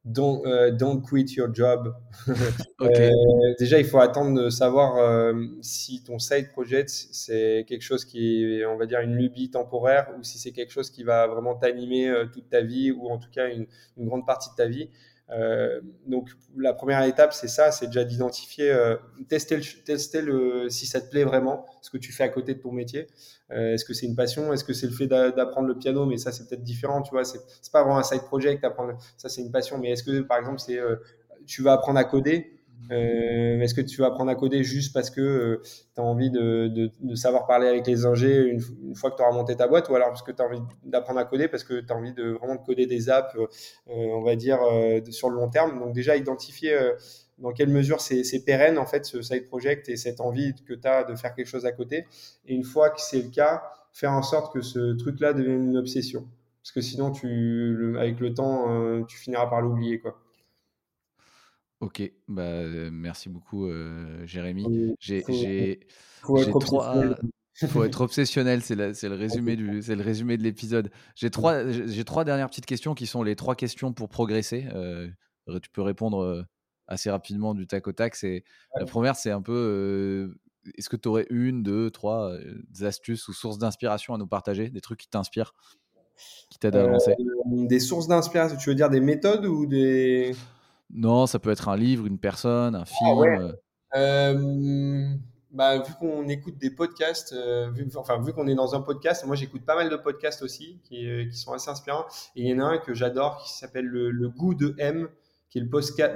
[0.05, 0.43] Don't,
[0.77, 1.95] don't quit your job.
[3.61, 8.67] déjà, il faut attendre de savoir si ton side project, c'est quelque chose qui est,
[8.67, 12.13] on va dire, une lubie temporaire ou si c'est quelque chose qui va vraiment t'animer
[12.33, 13.67] toute ta vie ou en tout cas une,
[13.97, 14.89] une grande partie de ta vie.
[15.33, 18.97] Euh, donc la première étape, c'est ça, c'est déjà d'identifier, euh,
[19.29, 22.55] tester, le, tester le, si ça te plaît vraiment, ce que tu fais à côté
[22.55, 23.07] de ton métier.
[23.51, 24.53] Euh, est-ce que c'est une passion?
[24.53, 26.07] Est-ce que c'est le fait d'apprendre le piano?
[26.07, 27.25] Mais ça, c'est peut-être différent, tu vois.
[27.25, 27.41] C'est
[27.73, 29.79] pas vraiment un side project, apprendre, ça c'est une passion.
[29.79, 30.79] Mais est-ce que, par exemple, c'est
[31.47, 32.62] tu vas apprendre à coder?
[32.91, 35.63] Euh, Est-ce que tu vas apprendre à coder juste parce que euh,
[35.95, 39.23] tu as envie de, de, de, savoir parler avec les ingés une, fois que tu
[39.23, 41.65] auras monté ta boîte ou alors parce que tu as envie d'apprendre à coder parce
[41.65, 43.47] que tu as envie de vraiment de coder des apps, euh,
[43.87, 46.79] on va dire, euh, sur le long terme Donc déjà, identifier
[47.39, 50.87] dans quelle mesure c'est pérenne en fait ce side project et cette envie que tu
[50.87, 52.07] as de faire quelque chose à côté.
[52.47, 53.63] Et une fois que c'est le cas,
[53.93, 56.27] faire en sorte que ce truc-là devienne une obsession.
[56.63, 59.99] Parce que sinon, tu, avec le temps, tu finiras par l'oublier.
[59.99, 60.17] quoi.
[61.83, 62.63] Ok, bah,
[62.93, 63.69] merci beaucoup
[64.25, 64.95] Jérémy.
[65.01, 65.81] J'ai
[66.21, 66.95] faut, être trois...
[67.69, 70.93] faut être obsessionnel, c'est le résumé du, c'est le résumé de l'épisode.
[71.17, 74.69] J'ai trois, j'ai trois dernières petites questions qui sont les trois questions pour progresser.
[75.61, 76.47] tu peux répondre
[76.87, 78.15] assez rapidement du tac au tac.
[78.15, 78.45] C'est
[78.79, 80.37] la première, c'est un peu,
[80.79, 82.33] est-ce que tu aurais une, deux, trois
[82.83, 85.53] astuces ou sources d'inspiration à nous partager, des trucs qui t'inspirent,
[86.49, 87.17] qui t'aident à avancer?
[87.47, 90.37] Des sources d'inspiration, tu veux dire des méthodes ou des
[90.93, 93.19] non, ça peut être un livre, une personne, un ah film.
[93.19, 93.53] Euh.
[93.95, 95.15] Euh,
[95.51, 99.27] bah, vu qu'on écoute des podcasts, euh, vu, enfin vu qu'on est dans un podcast,
[99.27, 102.07] moi j'écoute pas mal de podcasts aussi qui, qui, sont assez inspirants.
[102.37, 105.09] Et il y en a un que j'adore qui s'appelle le, goût de M,
[105.51, 105.69] qui est le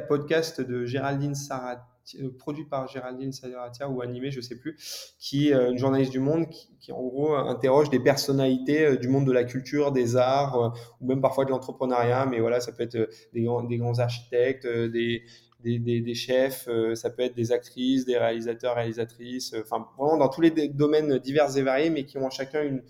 [0.06, 1.95] podcast de Géraldine Sarat euh,
[2.38, 4.76] produit par Géraldine Saderatia ou animé, je sais plus,
[5.18, 6.46] qui est euh, une journaliste du Monde
[6.80, 11.06] qui, en gros interroge des personnalités euh, du monde de la culture, des arts ou
[11.06, 12.26] même parfois de l'entrepreneuriat.
[12.26, 18.04] Mais voilà, ça peut être des grands, architectes, des, chefs, ça peut être des actrices,
[18.04, 22.30] des réalisateurs, réalisatrices, enfin vraiment dans tous les domaines divers et variés, mais qui ont
[22.30, 22.82] chacun une,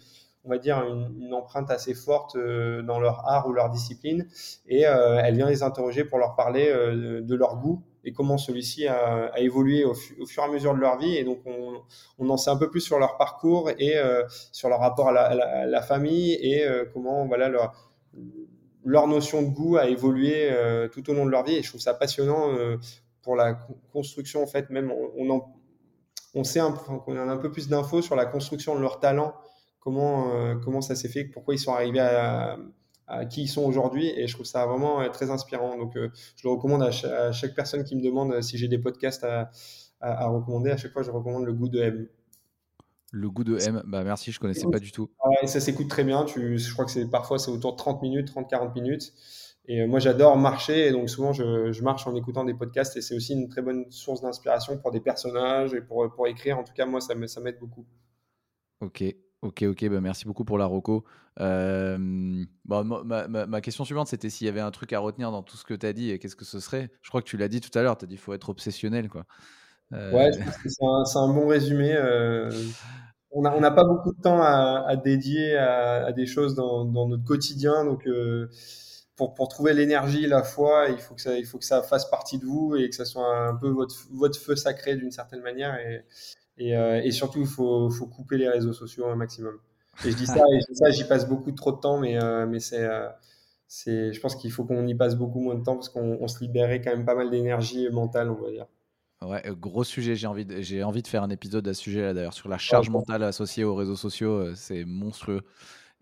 [0.44, 4.26] on va dire, une, empreinte assez forte dans leur art ou leur discipline.
[4.66, 9.32] Et elle vient les interroger pour leur parler de leur goût et comment celui-ci a,
[9.36, 11.16] évolué au, fur et à mesure de leur vie.
[11.16, 14.78] Et donc, on, en sait un peu plus sur leur parcours et euh, sur leur
[14.78, 20.88] rapport à la, famille et euh, comment voilà, leur, notion de goût a évolué euh,
[20.88, 21.56] tout au long de leur vie.
[21.56, 22.56] Et je trouve ça passionnant
[23.22, 23.54] pour la
[23.92, 25.42] construction, en fait, même on,
[26.34, 29.34] on sait un, qu'on a un peu plus d'infos sur la construction de leur talent,
[29.80, 30.30] comment,
[30.64, 32.56] comment ça s'est fait, pourquoi ils sont arrivés à
[33.30, 35.76] qui ils sont aujourd'hui et je trouve ça vraiment euh, très inspirant.
[35.78, 38.78] Donc, euh, je le recommande à, chaque personne qui me demande euh, si j'ai des
[38.78, 39.50] podcasts à,
[40.00, 40.70] à, recommander.
[40.70, 42.08] À chaque fois, je recommande le goût de M.
[43.12, 45.08] Le goût de M, bah merci, je connaissais pas du tout.
[45.24, 46.24] Ouais, ça s'écoute très bien.
[46.24, 49.12] Tu, je crois que c'est parfois c'est autour de 30 minutes, 30-40 minutes.
[49.68, 53.00] Et moi, j'adore marcher et donc souvent je, je, marche en écoutant des podcasts et
[53.00, 56.58] c'est aussi une très bonne source d'inspiration pour des personnages et pour, pour écrire.
[56.58, 57.86] En tout cas, moi, ça m'aide beaucoup.
[58.80, 59.02] Ok,
[59.46, 61.04] Ok, ok, bah merci beaucoup pour la Rocco.
[61.38, 61.94] ma,
[63.62, 65.86] question suivante, c'était s'il y avait un truc à retenir dans tout ce que tu
[65.86, 66.90] as dit, et qu'est-ce que ce serait?
[67.00, 68.48] Je crois que tu l'as dit tout à l'heure, tu as dit qu'il faut être
[68.48, 69.08] obsessionnel.
[69.08, 69.24] Quoi.
[69.92, 71.96] Ouais, c'est un, bon résumé.
[73.30, 78.08] on n'a pas beaucoup de temps à, dédier à, des choses dans, notre quotidien, donc
[79.14, 82.74] pour, pour, trouver l'énergie, la foi, il faut, que ça, que fasse partie de vous
[82.74, 85.78] et que ça soit un peu votre, feu sacré d'une certaine manière.
[86.58, 89.58] Et, euh, et surtout, il faut, faut, couper les réseaux sociaux un maximum.
[90.04, 92.60] Et je dis ça, et ça, j'y passe beaucoup trop de temps, mais, euh, mais
[92.60, 93.08] c'est, euh,
[93.68, 96.80] je pense qu'il faut qu'on y passe beaucoup moins de temps parce qu'on se libérait
[96.80, 98.66] quand même pas mal d'énergie mentale, on va dire.
[99.22, 100.14] Ouais, gros sujet.
[100.14, 102.50] J'ai envie, de, j'ai envie de faire un épisode à ce sujet là d'ailleurs sur
[102.50, 104.54] la charge mentale associée aux réseaux sociaux.
[104.54, 105.40] C'est monstrueux.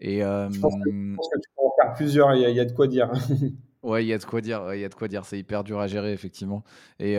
[0.00, 2.34] Et je, pense que, je, pense que, tu peux en faire plusieurs.
[2.34, 3.12] Il y, y, a de quoi dire.
[3.85, 4.74] Ouais, il y a de quoi dire.
[4.74, 5.24] Il y a de quoi dire.
[5.24, 6.64] C'est hyper dur à gérer, effectivement.
[6.99, 7.16] Et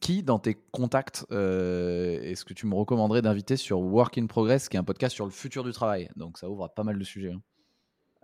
[0.00, 4.76] qui, dans tes contacts, est-ce que tu me recommanderais d'inviter sur Work in Progress, qui
[4.76, 6.08] est un podcast sur le futur du travail?
[6.16, 7.32] Donc, ça ouvre pas mal de sujets.
[7.32, 7.42] Hein.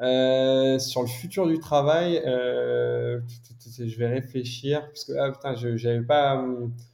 [0.02, 3.20] Euh, sur le futur du travail, euh,
[3.78, 6.44] je vais réfléchir parce que ah, putain, je j'avais pas,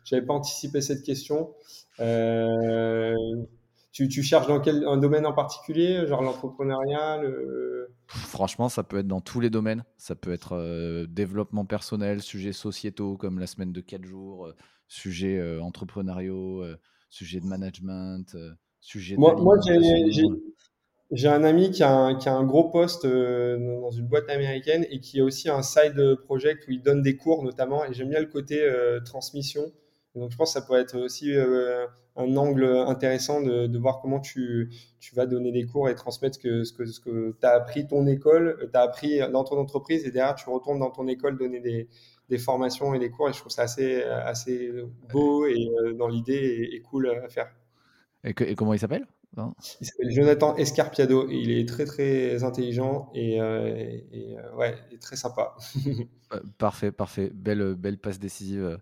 [0.05, 1.51] j'avais pas anticipé cette question.
[1.99, 3.14] Euh,
[3.93, 7.20] tu, tu, cherches dans quel un domaine en particulier, genre l'entrepreneuriat,
[8.09, 9.84] Franchement, ça peut être dans tous les domaines.
[9.97, 14.55] Ça peut être euh, développement personnel, sujets sociétaux comme la semaine de 4 jours, euh,
[14.88, 16.64] sujets euh, entrepreneuriaux,
[17.11, 18.36] sujets de management,
[18.80, 19.57] sujets Moi, moi
[21.11, 24.86] J'ai un ami qui a un, qui a un gros poste dans une boîte américaine
[24.90, 27.84] et qui a aussi un side project où il donne des cours notamment.
[27.84, 28.66] Et j'aime bien le côté
[29.05, 29.72] transmission.
[30.14, 31.86] Donc je pense que ça peut être aussi euh,
[32.16, 36.64] un angle intéressant de, voir comment tu, tu vas donner des cours et transmettre que,
[36.64, 40.04] ce que, ce que tu as appris ton école, tu as appris dans ton entreprise
[40.06, 41.88] et derrière tu retournes dans ton école donner des,
[42.28, 43.30] des formations et des cours.
[43.30, 44.70] Et je trouve ça assez, assez
[45.10, 47.50] beau et dans l'idée et, cool à faire.
[48.24, 49.06] Et, que, et comment il s'appelle?
[49.80, 54.76] Il s'appelle Jonathan Escarpiado et il est très très intelligent et, euh, et euh, ouais,
[55.01, 55.55] très sympa.
[56.59, 57.30] parfait, parfait.
[57.33, 58.76] Belle, belle passe décisive euh,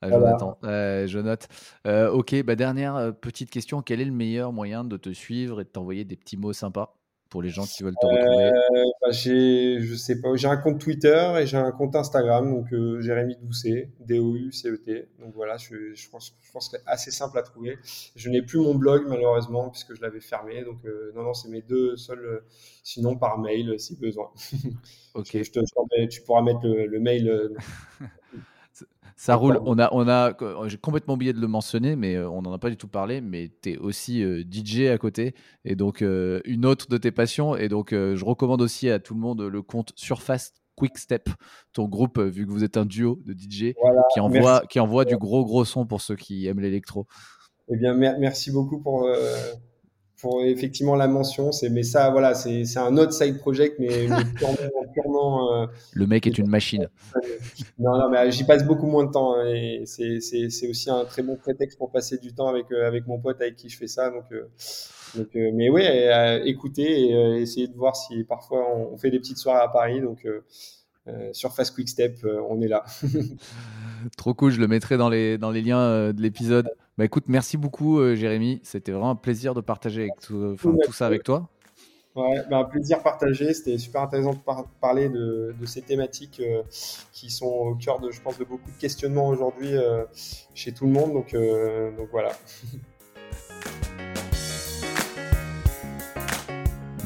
[0.00, 0.58] à Jonathan.
[0.62, 1.48] je note.
[1.84, 3.82] ok, bah, dernière petite question.
[3.82, 6.94] Quel est le meilleur moyen de te suivre et de t'envoyer des petits mots sympas?
[7.28, 10.56] Pour les gens qui veulent te retrouver euh, bah, J'ai, je sais pas, j'ai un
[10.56, 15.08] compte Twitter et j'ai un compte Instagram, donc euh, Jérémy Doucet, D-O-U-C-E-T.
[15.20, 17.78] Donc voilà, je, je, pense, je pense que c'est assez simple à trouver.
[18.14, 21.48] Je n'ai plus mon blog malheureusement puisque je l'avais fermé, donc euh, non, non, c'est
[21.48, 22.42] mes deux seuls.
[22.82, 24.30] sinon par mail si besoin.
[25.14, 25.30] Ok.
[25.32, 27.50] je te, tu pourras mettre le, le mail
[29.18, 29.58] Ça roule.
[29.64, 30.36] On a, on a,
[30.66, 33.22] j'ai complètement oublié de le mentionner, mais euh, on n'en a pas du tout parlé.
[33.22, 37.10] Mais tu es aussi euh, DJ à côté, et donc euh, une autre de tes
[37.10, 37.56] passions.
[37.56, 41.30] Et donc, je recommande aussi à tout le monde le compte Surface Quick Step,
[41.72, 43.72] ton groupe, vu que vous êtes un duo de DJ
[44.12, 47.06] qui envoie, qui envoie du gros gros son pour ceux qui aiment l'électro.
[47.70, 49.08] Eh bien, merci beaucoup pour
[50.20, 51.52] pour effectivement la mention.
[51.52, 54.06] C'est, mais ça, voilà, c'est, c'est un autre side project, mais,
[54.94, 55.62] purement.
[55.62, 56.88] Euh, le mec est une machine.
[57.78, 59.34] Non, non, mais j'y passe beaucoup moins de temps.
[59.34, 62.72] Hein, et c'est, c'est, c'est aussi un très bon prétexte pour passer du temps avec,
[62.72, 64.10] euh, avec mon pote avec qui je fais ça.
[64.10, 64.48] Donc, euh,
[65.14, 65.82] donc mais oui,
[66.44, 70.00] écouter et essayer de voir si parfois on, on, fait des petites soirées à Paris.
[70.00, 70.26] Donc,
[71.32, 72.16] Surface Quick Step,
[72.48, 72.84] on est là.
[74.16, 76.70] Trop cool, je le mettrai dans les, dans les liens de l'épisode.
[76.98, 78.60] Bah écoute, merci beaucoup euh, Jérémy.
[78.62, 80.56] C'était vraiment un plaisir de partager avec tout,
[80.92, 81.48] ça avec toi.
[82.14, 83.52] Ouais, bah, un plaisir partagé.
[83.52, 84.38] C'était super intéressant de
[84.80, 86.62] parler de, ces thématiques euh,
[87.12, 90.04] qui sont au cœur de, je pense, de beaucoup de questionnements aujourd'hui euh,
[90.54, 91.12] chez tout le monde.
[91.12, 92.32] Donc, donc voilà.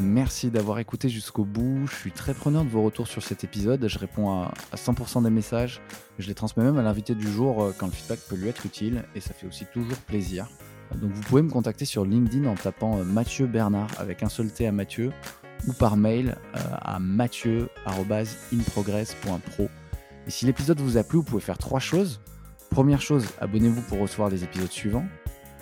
[0.00, 1.86] Merci d'avoir écouté jusqu'au bout.
[1.86, 3.86] Je suis très preneur de vos retours sur cet épisode.
[3.86, 5.82] Je réponds à, 100% des messages.
[6.18, 8.64] Je les transmets même à l'invité du jour euh, quand le feedback peut lui être
[8.64, 10.48] utile et ça fait aussi toujours plaisir.
[10.94, 14.50] Donc vous pouvez me contacter sur LinkedIn en tapant euh, Mathieu Bernard avec un seul
[14.50, 15.12] T à Mathieu
[15.68, 19.68] ou par mail euh, à mathieu.inprogress.pro.
[20.26, 22.22] Et si l'épisode vous a plu, vous pouvez faire trois choses.
[22.70, 25.04] Première chose, abonnez-vous pour recevoir les épisodes suivants.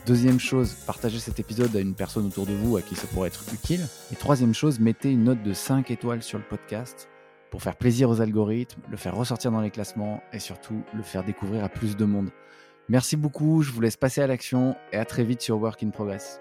[0.09, 3.28] Deuxième chose, partagez cet épisode à une personne autour de vous à qui ça pourrait
[3.28, 3.86] être utile.
[4.11, 7.11] Et troisième chose, mettez une note de 5 étoiles sur le podcast
[7.50, 11.24] pour faire plaisir aux algorithmes, le faire ressortir dans les classements et surtout le faire
[11.24, 12.30] découvrir à plus de monde.
[12.88, 15.90] Merci beaucoup, je vous laisse passer à l'action et à très vite sur Work in
[15.90, 16.40] Progress.